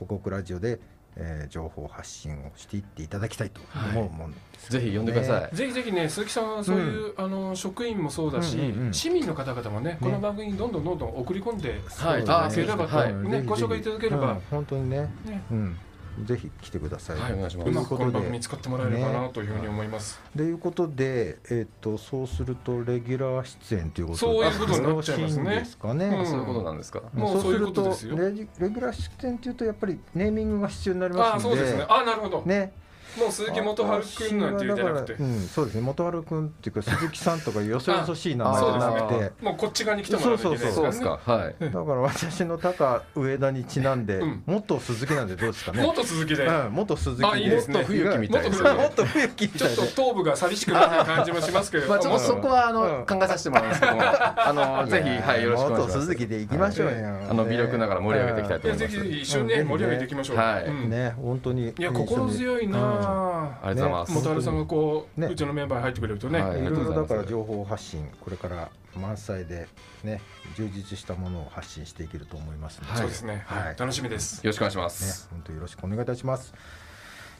[0.04, 0.80] 北北ラジオで、
[1.16, 3.60] えー情報発信をしていっていただきたいと
[3.92, 8.92] 思うもんです、ぜひ呼んでください、ぜひぜひね鈴木さんはそういう、あの職員もそうだし、うんうんうん。
[8.92, 13.14] 市民の方々もねこの番組にどんどんどんどん送り込んではいいただければと、はい。
[13.14, 14.40] ねご紹介いただければ、うん。
[14.50, 15.42] 本当にね、ね。
[15.52, 15.76] うん、
[16.22, 17.18] ぜひ来てください。
[17.18, 20.20] はいお願いしますうまくこの番ということで組使ってもらえればなというふうに思います。
[20.36, 26.06] ということで、えっとそうするとレギュラー出演ということでそういうことになっちゃいますねですかね。
[26.06, 31.86] うんそういうことなんですか、もうそうするとレギレギュラー出演というとやっぱりネーミングが必要になりますので、ああそうですね。
[31.88, 32.42] あなるほど。
[32.42, 32.72] ね
[33.18, 35.12] もう鈴木元春くんなんていうんじゃなくて。
[35.14, 35.22] 私はだか。
[35.22, 39.44] らうん、そうですね元春君っていうか鈴木さんとかよそよそしい名前じゃなくて。
[39.44, 40.90] もうこっち側に来てもらわなきゃいけないですそうからね。
[40.90, 41.32] ですか。
[41.32, 41.56] はい。
[41.60, 44.42] だから私の高上田にちなんで、うん。
[44.46, 45.82] 元鈴木なんでどうですかね。
[45.82, 46.46] 元鈴木で。
[46.46, 47.74] うん、元鈴木あいいですね。
[47.74, 51.94] もっと冬木みたいですもっともっと冬木みちょっと頭部が寂しくなる感じもしますけれども。
[51.94, 53.06] まあちょっとそこはあの、うん。
[53.06, 54.02] 考えさせてもらうんですけども。
[54.02, 55.96] あの ぜひはいよろしくお願いします。
[55.96, 56.92] 元鈴木で行きましょうよ、
[57.30, 58.92] あの魅力ながら盛り上げていきたいと思います。
[58.92, 59.68] ぜひぜひ一緒にねうん。
[59.68, 60.36] 盛り上げていきましょう。
[60.36, 60.64] はい。
[60.64, 60.90] うん。
[60.90, 63.66] ね本当にいや心強いなあ。
[63.68, 66.40] ありがとうございます、元春さんがこうねうちのメンバーに入ってくれるとね。
[66.42, 69.68] はいいろいろだから情報発信これから満載で
[70.04, 70.20] ね
[70.56, 73.42] 充実したものを発信していけると思いますので、そうですね。
[73.46, 73.78] ははいい。
[73.78, 74.38] 楽しみです。
[74.44, 76.54] よろしくお願いしまねす、本当よろしくお願いいたします。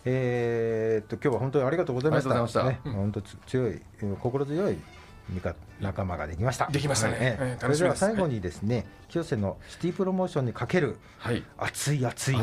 [0.04, 2.30] えーっと今日は本当にありがとうございました。
[2.30, 4.78] ありがとうございましたね、本当つ強いえー心強い
[5.80, 6.68] 仲間ができました。
[6.70, 7.16] できましたね。
[7.18, 7.44] ええ。
[7.44, 11.42] ええそれでは最後にですね清瀬のシティプロモーションにかけるはい。
[11.58, 12.34] 熱い熱い。
[12.34, 12.40] 意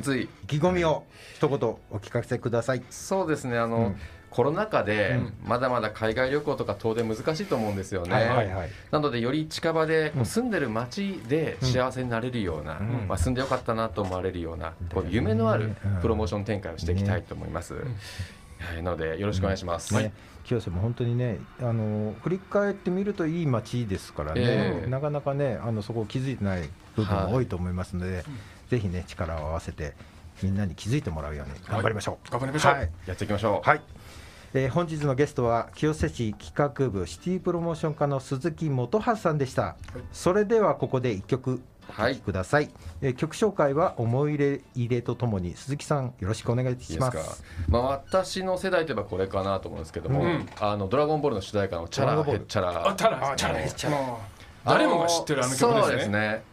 [0.48, 1.04] 気込みを
[1.36, 1.58] 一言
[1.92, 2.84] お聞かせください。
[2.90, 3.96] そうですねあの、うん。
[4.30, 5.34] コロナ禍でうん。
[5.44, 8.70] まだまだ海外旅行とか当然難しいと思うんですよね。
[8.90, 13.08] なのでより近場で住んでる街で幸せになれるような、うん。
[13.08, 16.02] まあ、住んでよかったなと思われるようなこううん夢のあるうん。
[16.02, 17.82] プロモーション展開をしていきたいと思います、は
[18.80, 20.14] い、なのでよろしくお願いします、ね、
[20.44, 24.90] 清瀬も本当にねあの振り返ってみるといい街ですからね、ええ。
[24.90, 28.24] なかなかねあのそこを気づいてない部分も多いと思いますので、
[28.70, 29.94] ぜひね力を合わせて
[30.42, 32.32] みんなに気づいてもらうように頑張りましょう。
[32.32, 32.74] 頑張りましょう。
[32.74, 32.92] はい。
[33.06, 33.82] やっていきましょう、はい。
[34.54, 39.78] えー本日のゲストは清瀬市企画部シティプロモーション課の鈴木元葉さんでした、
[40.12, 41.62] それではここで一曲
[41.98, 42.70] お聴きください、
[43.02, 47.18] えー曲紹介は思い入れ入れとともに鈴木さんよろしくお願いいいします。
[47.18, 50.50] ですか、まあ、私の世代といえばこれかなと思うんですけども「うん。
[50.60, 53.36] あのドラゴンボール」の主題歌の「チャラヘッチャラ」チャラ。
[53.36, 54.18] チャラ。
[54.64, 55.96] 誰もが知ってるあの曲そうでね。
[55.96, 56.44] ですすね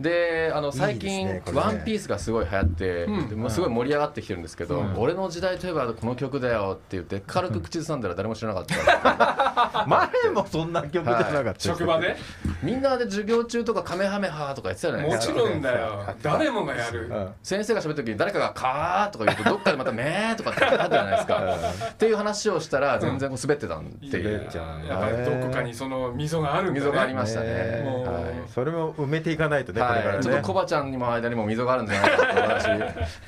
[0.00, 3.28] であの最近ワンピース」がすごい流行って、うん。
[3.28, 4.94] でもうすごい盛り上がってきてるんですけど、うん。
[4.96, 12.16] 俺の時代といえばこの曲だよって言って軽く口ずさんだら誰も知らなかった、 前もそんな曲じゃなかったです職場で？
[12.62, 16.04] みんなで授業中とかカメハメハとか言ってたじゃないでもちすかろんだよ。
[16.22, 17.08] 誰もがやる。
[17.08, 17.28] うん。
[17.42, 21.56] 先生が喋る時に誰かが「カー」とか言うとどっかでまた「めー」とかってあったじゃないですか。
[21.90, 26.80] っていう話をしたら全然こう滑ってたっていう、滑っちゃうんだやっぱりどこかにその溝があるんだね。
[26.80, 27.48] 溝がありましたね。
[27.48, 27.82] ね。
[27.84, 28.06] もう。
[28.06, 28.24] はい。
[28.48, 30.22] それも埋めていかないとね、はい、ね。
[30.22, 32.66] ちょっとコバちゃんにも間にも溝があるんじゃないかと私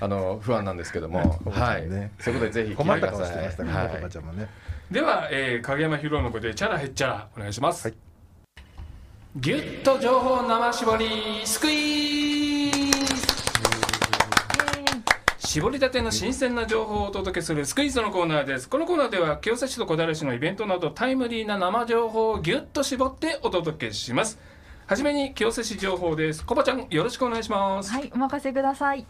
[0.00, 1.86] あの不安なんですけども、はい。
[1.86, 3.96] んね、そういうことでぜひ困った聞いてください顔してましたね、はい。
[3.96, 4.48] コバちゃんもね。
[4.90, 7.88] では、えー、影山博信でチャラヘッチャラお願いします。
[7.88, 7.96] はい。
[9.36, 11.06] ギュッと情報生絞り
[11.44, 13.40] スクイーズ
[15.38, 18.68] 絞りたての新鮮な情報をお届けするスクイーズのコーナーです。
[18.68, 24.38] このコーナーでは清瀬市と小平市のイベントなどタイムリーな生情報をギュッと絞ってお届けします
[24.90, 26.44] はじめに清瀬市情報です。
[26.44, 29.06] コバちゃんよろしくお願いします、はい、お任せください。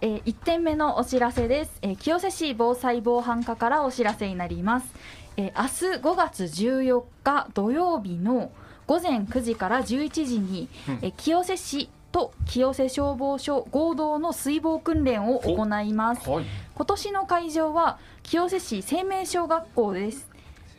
[0.00, 4.94] えー、1点目のお知らせです、えー清瀬市防災防犯課からお知らせになります、
[5.36, 8.52] えー明日5月14日土曜日の
[8.86, 10.94] 午前9時から11時に、うん。
[11.02, 16.30] えー清瀬市と清瀬消防署合同の水防訓練を行います。
[16.30, 16.44] はい。
[16.76, 20.30] 今年の会場は清瀬市生命小学校です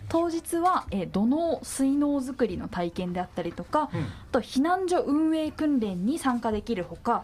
[0.09, 4.01] 当日は、えー土の水農作りの体験であったりとか、うん。
[4.01, 7.23] あと避難所運営訓練に参加できるほか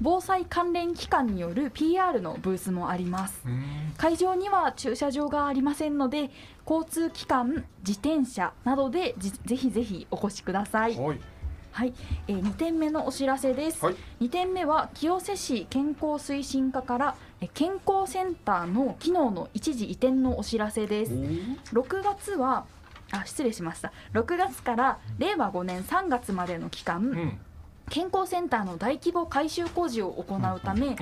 [0.00, 3.42] 防災関連機関による PR のブースもあります。
[3.46, 3.92] うん。
[3.96, 6.30] 会場には駐車場がありませんので
[6.68, 10.96] 交通機関自転車などでじぜひぜひお越しください。
[10.96, 11.20] はい
[11.72, 11.94] はい、
[12.28, 13.96] えー、2点目のお知らせです、はい。
[14.20, 21.12] 2点目は清瀬市健康推進課からえー健康センターの機能の一時移転のお知らせです。
[21.72, 22.64] 6月は
[23.12, 23.92] あ失礼しました。
[24.12, 27.38] 6月から令和5年3月までの期間、うん。
[27.90, 30.96] 健康センターの大規模改修工事を行うため、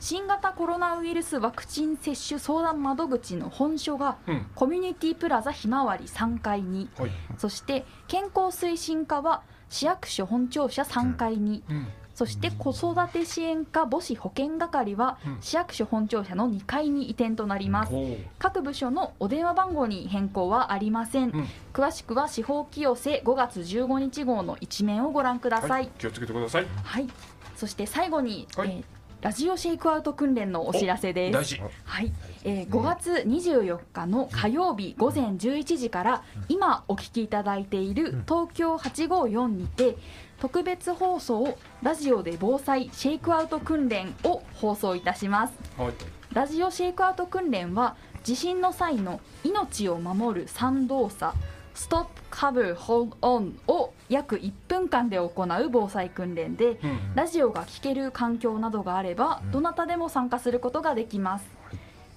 [0.00, 4.16] 新型コロナウイルスワクチン接種相談窓口の本所が
[4.54, 6.88] コミュニティプラザひまわり3階に。
[6.96, 7.10] はい。
[7.36, 9.42] そして健康推進課は
[9.72, 11.86] 市役所本庁舎3階に、うん。
[12.14, 15.38] そして子育て支援課母子保健係はうん。
[15.40, 21.48] 市役所本庁舎の2階に移転となります、ほ各部署のお電話番号に変更はありません、うん。
[21.72, 25.88] 詳しくは司法清瀬5月15日号の一面をご覧くだうさい、はい。
[25.98, 26.66] 気をつけてください。
[26.84, 27.08] はい、
[27.56, 28.68] そして最後に、はい。
[28.68, 31.56] えーラジオシェイクアウト訓練のお知らせです。
[31.84, 32.12] はい、
[32.42, 39.96] えー、5月24日の火曜日午前11時から今お聞きいただいている東京854にて
[40.40, 45.54] 特別放送ラジオで防災シェイクアウト訓練を放送いたします。
[45.78, 45.92] はい。
[46.32, 47.94] ラジオシェイクアウト訓練は
[48.24, 51.32] 地震の際の命を守る3動作
[51.74, 57.14] ストップカブホールオンを約1分間で行う防災訓練でうん。
[57.14, 59.50] ラジオが聴ける環境などがあれば、うん。
[59.52, 61.46] どなたでも参加することができます、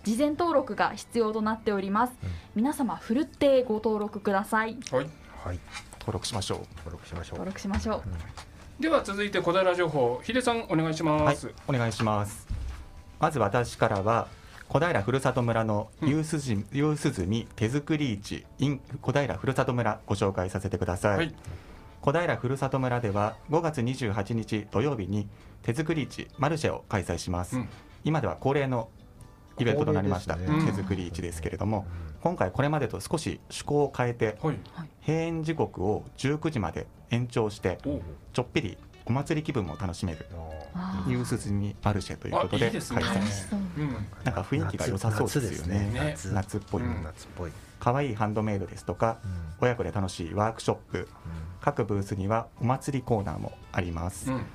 [0.03, 2.30] 事前登録が必要となっております、うん。
[2.56, 4.78] 皆様ふるってご登録ください。
[4.91, 5.10] はい。
[5.43, 5.60] はい。
[5.99, 7.39] 登録しましょ登録しましょう。
[7.39, 8.03] 登録しましょ
[8.80, 11.06] う、では続いて小平情報ヒデさんお願いしう。
[11.08, 11.20] はい。
[11.24, 12.47] ます、お願いします。
[13.20, 14.28] まず私からは
[14.68, 21.18] 小平ふるさと村のユースジ、ユースズミ手作り市 in 小平ふるさと村ご紹介させてください。
[21.18, 21.36] はい。
[22.01, 25.28] 小平ふるさと村では5月28日土曜日に
[25.61, 27.57] 手作り市マルシェを開催します。
[27.57, 27.70] うん。
[28.03, 28.89] 今では恒例の
[29.59, 30.45] イベントとなりました、ね。
[30.66, 31.86] 手作り市ですけれども、
[32.22, 34.59] 今回これまでと少し趣向を変えてはい。
[35.01, 37.78] 閉園時刻を19時まで延長して
[38.34, 40.26] ちょっぴりお祭り気分も楽しめる
[40.74, 42.95] あーニュースズミマルシェということで開催
[44.24, 45.91] なんか雰囲気が良さそうですよね。
[45.93, 46.34] 夏ね。
[46.34, 46.58] 夏。
[46.58, 49.32] っぽい、うん夏っぽい、可愛いハンドメイドですとかうん。
[49.62, 51.08] 親子で楽しいワークショップ
[51.62, 54.45] 各ブースにはお祭りコーナーもあります、うん。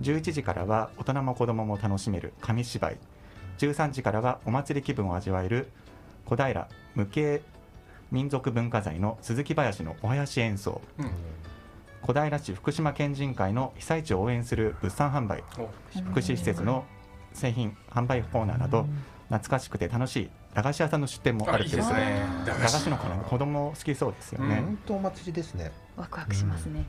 [0.00, 2.98] 11時からは大人も子供も楽しめる紙芝居。
[3.58, 5.70] 13時からはお祭り気分を味わえる
[6.26, 7.42] 小平無形
[8.10, 10.80] 民族文化財の鈴木林のお囃子演奏。
[10.98, 11.10] うん
[12.06, 15.68] 小平市福島県人会の被災地を応援する物産販売お
[16.10, 16.84] 福祉施設の
[17.32, 18.86] 製品販売コーナーなど
[19.28, 22.26] 懐かしくて楽しい駄菓子屋さんの出店もあるということですね。
[22.46, 25.72] 駄駄菓子の子供好きそうですよね、本当お祭りですね。
[25.96, 26.84] ワクワクしますね、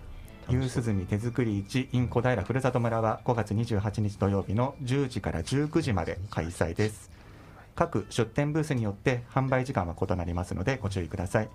[0.49, 7.18] ゆうすずみ手作り市 in 小平ふるさと村は5月28日土曜日の10時から19時まで開催です。
[7.78, 11.49] 各出店ブースによって販売時間は異なりますのでご注意ください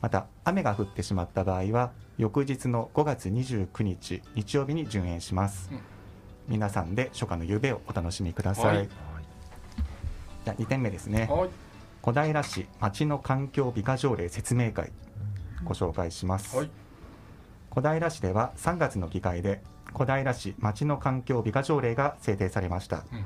[0.00, 5.80] また雨が降ってしまった場合は翌日の5月29日日曜日に順延します、うん。
[6.48, 8.88] 皆さんで初夏の夕べをお楽しみください、はい。
[10.44, 11.28] じゃあ2点目ですね。
[11.30, 11.50] はい。
[12.02, 14.92] 小平市町の環境美化条例説明会
[15.64, 16.70] ご紹介します、はい。
[17.70, 23.24] 小平市では3月の議会で小平市町の環境美化条例が制定されました、うん。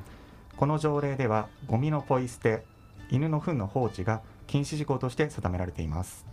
[0.57, 2.63] この条例ではゴミのポイ捨て
[3.09, 6.25] 犬の糞の放置が禁止事項として定められています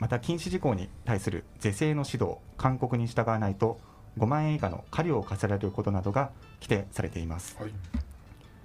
[0.00, 3.78] また禁止事項に対する是正の指導勧告に従わないと
[4.18, 6.30] 5万円以下の過料を課せられることなどが
[6.60, 7.56] 規定されています。
[7.60, 7.72] はい。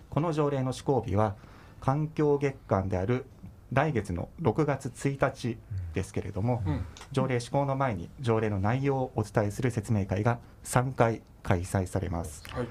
[0.09, 1.35] この条例の施行日は
[1.81, 3.25] 環境月間である
[3.73, 5.57] 来月の6月1日
[5.93, 6.85] ですけれども、うん。
[7.11, 12.43] 条例施行の前に条例の内容をお伝えする説明会が3回開催されます。
[12.49, 12.67] はい。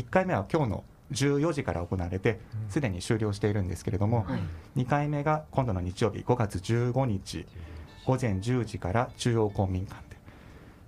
[0.00, 4.40] 1回目は今日の14時から行われてすでに終了しているんですけれども、はい
[4.76, 7.46] 2回目が今度の日曜日5月15日
[8.06, 10.16] 午前10時から中央公民館で。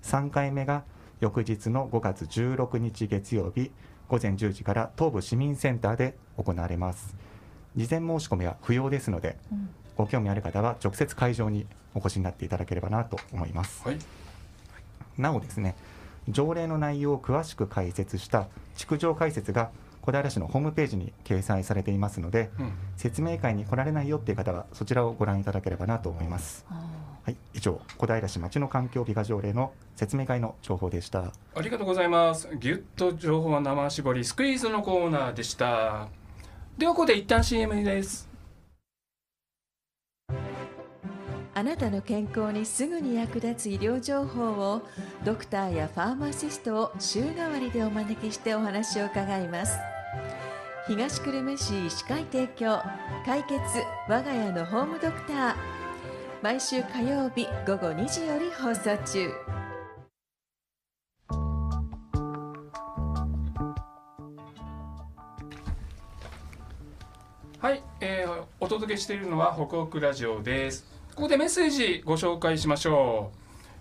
[0.03, 0.83] 3回目が
[1.19, 3.71] 翌日の5月16日月曜日
[4.07, 7.15] 午前10時から東部市民センターで行われます。
[7.75, 9.69] 事前申し込みは不要ですのでうん。
[9.97, 13.85] ご興味ある方は直接会場にお越しになっていただければなと思います。
[13.85, 13.99] はい。
[15.17, 15.75] なおですね
[16.29, 18.47] 条例の内容を詳しく解説した
[18.77, 22.71] 築城解説が小平市のホームページに掲載されていますのでうん。
[22.95, 26.65] 説明会に来られないよっていう方はそちらをご覧いただければなと思います。
[26.69, 26.88] あ
[27.29, 32.49] はい以上小平市町の環境美化条例の説明会の情報でしたありがとうございます。
[32.57, 36.07] ぎゅっと情報は生絞りスクイーズのコーナーでした。
[36.75, 38.27] ではここで一旦 CM です。
[41.53, 44.81] あなたの健康にすぐに役立つ医療情報を
[45.23, 49.77] ドクターやファーマシストを週替わりでお招きしてお話を伺います
[50.87, 52.79] 東久留米市医師会提供
[53.25, 53.59] 解決
[54.07, 55.78] 我が家のホームドクター
[56.41, 59.29] 毎週火曜日午後2時より放送中。
[67.59, 70.85] はい、えーお届けしているのは北北ラジオです。
[71.13, 73.37] ここでメッセージご紹介しましょう、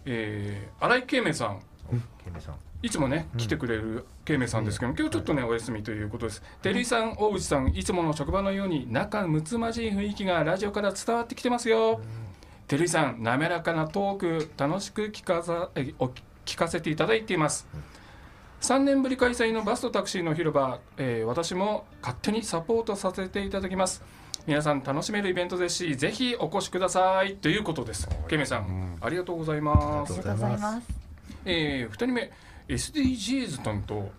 [0.06, 1.60] えー、新井慶明さん。
[2.24, 2.56] ケメさん。
[2.82, 6.42] いつもね来てくれる慶明さんですけども、今日ちょっとねお休みということです。
[6.62, 12.00] 照井さん大内さんいつもの職場のように仲睦まじい雰囲気がラジオから伝わってきてますよ
[12.68, 16.10] 照井さん滑らかなトーク楽しく聞かさえお
[16.44, 17.66] 聞かせていただいています。
[18.60, 24.02] 3年ぶり開催のバスとタクシーの広場、えー私も勝手にサポートさせていただきます。
[24.46, 27.36] 皆さん楽しめるイベントですしぜひお越しください。
[27.36, 28.06] ということです。
[28.28, 30.12] ケメさん、ありがとうございます。
[30.12, 30.88] ありありがとうございます。
[31.46, 32.30] えー、2人目
[32.68, 34.10] SDGs 担当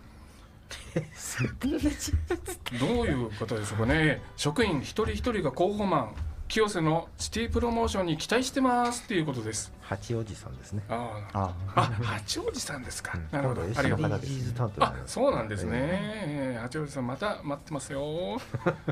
[2.80, 4.20] どういう方でしょうかね。
[4.36, 6.14] 職員一人一人が候補マン
[6.50, 9.72] 清瀬のシティプロモーションに期待してますっていうことです。
[9.82, 10.82] 八王子さんですね。
[10.88, 11.82] あーああ。
[12.02, 13.62] 八王子さんですか、なるほど。
[13.62, 14.06] ありがとう。
[14.06, 18.40] SDGs 担当あそうなんですね、えー八王子さんまた待ってますよ。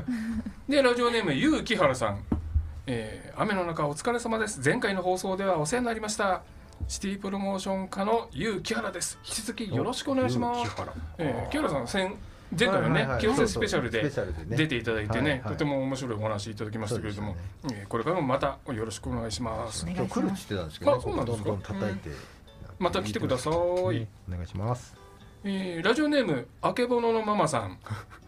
[0.69, 2.23] でラジオネームゆうきはらさん、
[2.87, 4.61] えー雨の中お疲れ様です。
[4.63, 6.43] 前回の放送ではお世話になりました。
[6.87, 9.19] シティプロモーション課のゆうきはらです。
[9.25, 10.71] 引き続きよろしくお願いします。
[11.17, 12.15] えー、木原さん先
[12.57, 13.19] 前回はいはいはい。
[13.19, 14.11] 清瀬スペシャルで
[14.47, 17.35] 出ていただいてね、とても面白いお話いただきましたけれども、
[17.87, 19.85] これからもまたよろしくお願いします。
[19.87, 22.09] 今日来るって言ってたんですけど、どんどん叩いて、
[22.79, 24.95] また来てください、ねお願いします。
[25.43, 27.77] えーラジオネームあけぼののママさん、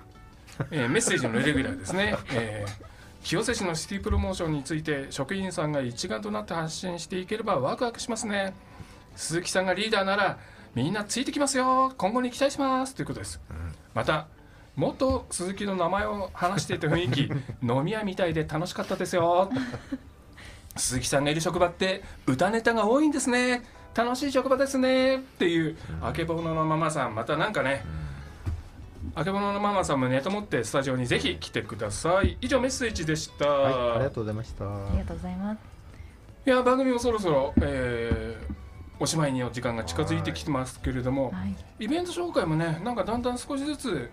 [0.72, 2.92] えーメッセージのレギュラーですね、えー
[3.24, 8.54] 清瀬市のシティプロモーションについて職員さんが一丸となって発信していければワクワクしますね。
[9.16, 10.40] 鈴木さんがリーダーなら
[10.74, 11.94] みんなついてきますよ。
[11.98, 12.96] 今後に期待します。
[12.96, 13.40] ということです、
[13.94, 14.28] また
[14.76, 17.32] 元鈴木の名前を話していた雰囲気
[17.62, 19.50] 飲み屋みたいで楽しかったですよ。
[20.78, 23.64] 鈴木さんがいる職場って歌ネタが多いんですね。
[23.94, 25.18] 楽しい職場ですね。
[25.18, 27.84] っていうあけぼののママさんまたなんかね
[29.14, 32.38] あけぼののママさんもネタ持ってスタジオにぜひ来てください。
[32.40, 34.66] 以上メッセージでした、はい、ありがとうございました。
[34.66, 35.60] ありがとうございます。
[36.46, 38.62] いや番組もそろそろ、えー
[39.02, 41.56] おしまいにの時間が近づいてきてますけれども、はい。
[41.80, 44.12] イベント紹介もねなんかだんだん少しずつ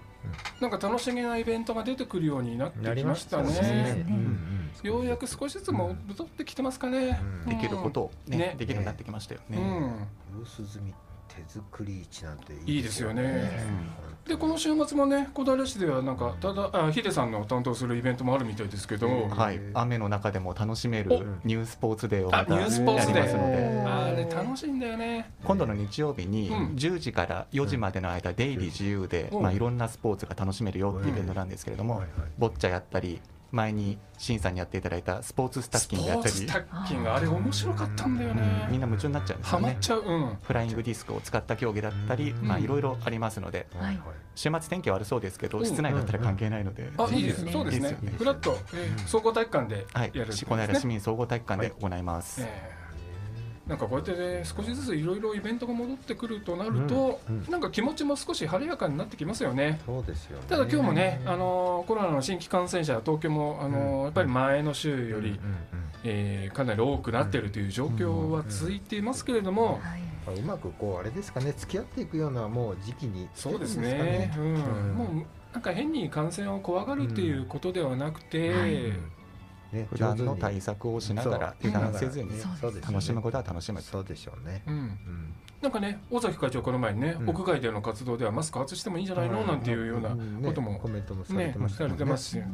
[0.61, 3.43] なんか楽しげなイベントが出てくるようになってきましたね。
[3.45, 4.05] なりましたね。
[4.09, 7.49] うんようやく少しずつ戻ってきてますかね、うん。
[7.49, 8.55] できることをねね。
[8.57, 9.59] できるようになってきましたよね。
[9.59, 10.37] うん。
[10.37, 10.43] うん。
[10.43, 10.95] 薄墨
[11.29, 13.23] 手作り市なんていいですよね。
[14.25, 14.29] うん。
[14.29, 19.29] でこの週末もね小平市ではなんかただあヒデさんの担当するイベントもあるみたいですけど、うん。
[19.31, 21.23] はい、雨の中でも楽しめるお。
[21.45, 23.17] ニュースポーツデーをまたあニュースポーツデー。
[23.19, 23.85] やりますので。
[23.87, 25.31] あれ楽しいんだよね。
[25.45, 26.57] 今度の日曜日にうん。
[26.75, 29.43] 10時から4時までの間出入り自由で、うん。
[29.43, 32.11] まあ、いろんなスポーツが楽しめるよっていうイベントなんですけれども、はいはい。
[32.39, 33.21] ボッチャやったり
[33.51, 36.35] 前に審査にやっていただいたスポーツスタッキングやったり。
[36.35, 39.81] スポーツタッキングあれ面白かったんだよね、みんな夢中になっちゃうんですハマっよね。
[39.81, 40.39] ちゃううん。
[40.43, 42.47] フライングディスクを使った競技だったり、うん。
[42.47, 43.99] まあ、いろいろありますので、はいはい。
[44.35, 45.65] 週末天気悪そうですけど、うん。
[45.67, 47.53] 室内だったら関係ないので、あいいですね。
[47.53, 47.89] そうですね。
[47.89, 48.15] いいですよね。
[48.19, 50.11] フラット、えー総合体育館ではい。
[50.15, 52.43] やる、この間市民総合体育館で行います。
[52.43, 52.78] ええ
[53.69, 57.51] なんかこうやってね少しずついろいろイベントが戻ってくるとなると、うんうん。
[57.51, 59.81] なんか気持ちも少し晴れやかになってきますよね。
[59.85, 60.45] そうですよね。
[60.49, 64.03] ただ今日もね、あのコロナの新規感染者東京もあの、うん。
[64.05, 65.39] やっぱり前の週より、うんうん
[66.05, 70.01] えーかなり多くなっているという状況は続いていますけれども、はい。
[70.27, 74.33] まあうまくこうあれですかね付き合っていくようなもう時期にそうですね。
[74.39, 74.63] うん。
[74.63, 74.95] かうん。
[74.95, 75.09] もう
[75.53, 78.61] なんか変に感染を怖がるっていうことではなくて、うん。
[78.61, 79.18] はい
[79.73, 82.31] ね普段の対策をしながら油断せずに
[82.83, 84.63] 楽しむことは楽しむそうでしょうね。
[84.67, 84.75] うん。
[84.75, 85.35] うん。
[85.61, 87.31] なんかね尾崎会長この前にね、うん。
[87.31, 92.45] 屋外での活動ではマスク外してもいいんじゃないの、なんていうようなねこともコメントもされねてましたもんされてますし、うん。
[92.45, 92.49] ま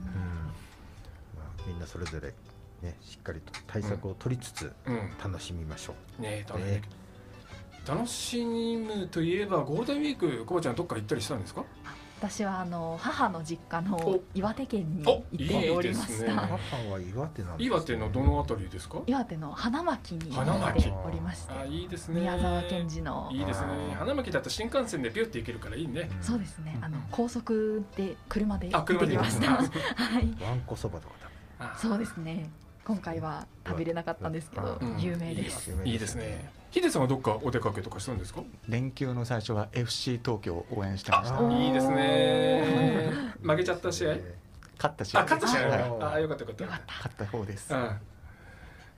[1.42, 2.32] あみんなそれぞれ
[2.82, 5.10] ねしっかりと対策を取りつつうん。
[5.22, 6.22] 楽しみましょう。
[6.22, 6.70] ね楽しみ。
[6.70, 6.82] ね
[7.86, 11.62] 楽しむといえばゴールデンウィークコバちゃんどっか行ったりしたんですか？
[12.20, 14.20] 私はあの母の実家のお。
[14.34, 15.22] 岩手県にお。
[15.32, 16.28] 行っておりましいいですね。
[16.34, 16.48] た母
[16.92, 18.98] は岩手なんです岩手のどのあたりですか？
[19.06, 20.80] 岩手の花巻に行花巻。
[20.80, 21.52] っておりまして。
[21.52, 22.20] あいいですね。
[22.20, 23.28] 宮沢賢治の。
[23.32, 23.66] いいですね。
[23.98, 26.08] 花巻だと新幹線でビュッて行けるからいいね。
[26.22, 26.78] そうですね。
[26.80, 29.52] あの高速で車で行っあ車でてきました。
[29.52, 29.56] あ
[29.96, 30.42] はい。
[30.42, 31.14] わんこそばとか
[31.58, 32.50] あそうですね
[32.84, 35.00] 今回は食べれなかったんですけどうん。
[35.00, 35.72] 有名です。
[35.84, 36.50] いいですね。
[36.70, 38.42] ヒデさんはどっかお出かけとかしたんですか？
[38.68, 41.40] 連休の最初は FC 東京を応援してました。
[41.50, 43.12] いいですね。
[43.42, 44.12] 負けちゃった試合？
[44.12, 44.34] え
[44.76, 45.20] 勝った試合。
[45.20, 45.98] あ勝った試合。
[46.00, 46.86] ああよかったよかったよかった。
[46.92, 47.72] 勝った方です。
[47.72, 48.00] うん。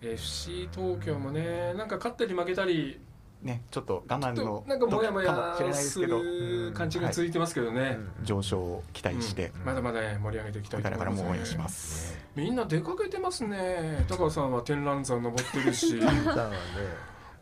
[0.03, 3.01] FC 東京もねなんか勝ったり負けたり
[3.43, 6.19] ねちょっと我慢のなんかもしれヤないですけど。
[6.19, 12.19] る感じが続いてますけどね、上昇を期待して、まだまだね盛り上げていきたいことれから思います、ね、も応援します。
[12.35, 14.05] みんな出かけてますね。
[14.09, 16.01] 高尾さんは天覧山登ってるし。
[16.01, 16.57] さんはね、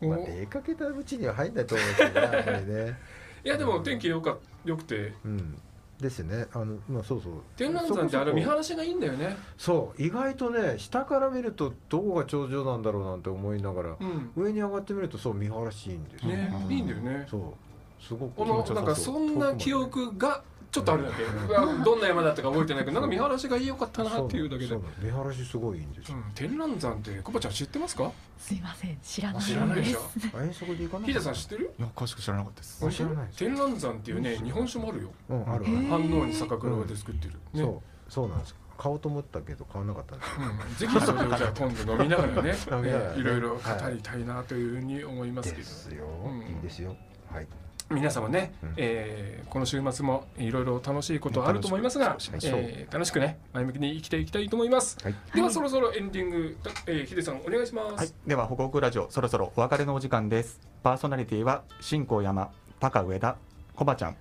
[0.01, 2.99] まあ、出かけたうちには入んないと思うんですよね、やっぱりね。
[3.43, 5.13] いやでも天気よかよくて。
[5.23, 5.57] うん。
[5.99, 6.47] ですよね。
[6.53, 7.33] あの、まあ、そうそう。
[7.55, 13.97] 天覧山ってあれ見晴らしがいいんだよねそう、意外とね、下から見ると、どこが頂上なんだろうなんて思いながら。
[13.99, 16.29] うん上に上がってみると、そう、見晴らしいいんですよ。
[16.29, 18.03] ねうんいいんだよねそう。
[18.03, 18.35] すごく。
[18.35, 20.43] このなんかそんな記憶が
[20.75, 24.75] ちょっとあるだけ、うわどんな山だったか覚えてないけどなんか見晴らしが良かったなっていうだけで。
[25.01, 26.17] 見晴らしすごいいいんですよ。
[26.17, 28.11] うん、天覧山ってコバちゃん知ってますか？
[28.37, 28.97] すいません。
[29.01, 29.51] 知らないです。
[29.53, 29.99] 知らないでしょ？
[30.37, 31.07] あ遠足で行かない。
[31.07, 31.73] ヒデさん知ってる？
[31.79, 32.85] いや詳しく知らなかったです。
[32.85, 33.27] あ知らない。
[33.37, 35.09] 天覧山っていうね日本酒もあるよ。
[35.29, 35.65] うん、ある。
[35.65, 35.87] あへる。
[35.87, 37.61] 反応に酒蔵で作ってる、ね。
[37.61, 38.55] そう、そうなんです。
[38.77, 40.83] 買おうと思ったけど、買わなかったんです。
[40.83, 40.89] よ。
[40.89, 42.53] うん、ぜひそれをじゃあ今度飲みながらね
[43.15, 43.59] いろいろ語
[43.89, 46.05] りたいなというふうに思いますけど、ですよ。
[46.25, 46.41] うん。
[46.41, 46.93] いいですよ。
[47.31, 47.47] はい。
[47.89, 56.57] 皆様ね、うんえーこの週末もいろいろ楽しいことあると思いますが楽しえー楽しくね前向きに生きていきたいと思います、はいではそろそろエンディング、
[56.87, 60.59] えー、ヒデさんお願いします、はい、では、ホクホクラジオ、そろそろお別れのお時間です。
[60.83, 63.37] パーソナリティは、新高山、高上田、
[63.75, 64.17] コバちゃん、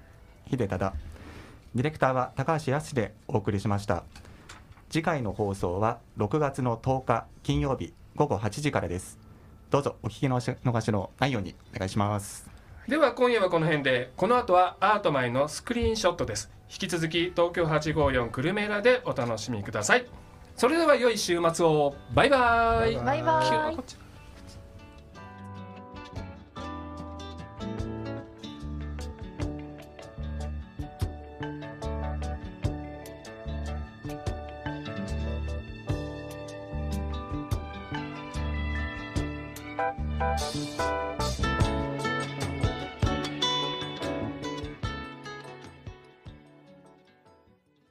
[0.50, 0.92] 秀忠。
[1.74, 4.04] ディレクターは高橋康でお送りしました。
[4.90, 9.18] 次回の放送は6月の10日金曜日午後8時からです。
[9.70, 12.53] どうぞお聞き逃しのないようにお願いします。
[12.88, 16.50] では今夜はこの辺でこの後はアートマイのスクリーンショットです。
[16.68, 20.06] 引き続き東京854クルメラでお楽しみください。
[20.54, 21.94] それでは良い週末を。
[22.14, 22.96] バイバイ。
[22.96, 24.03] バイバイ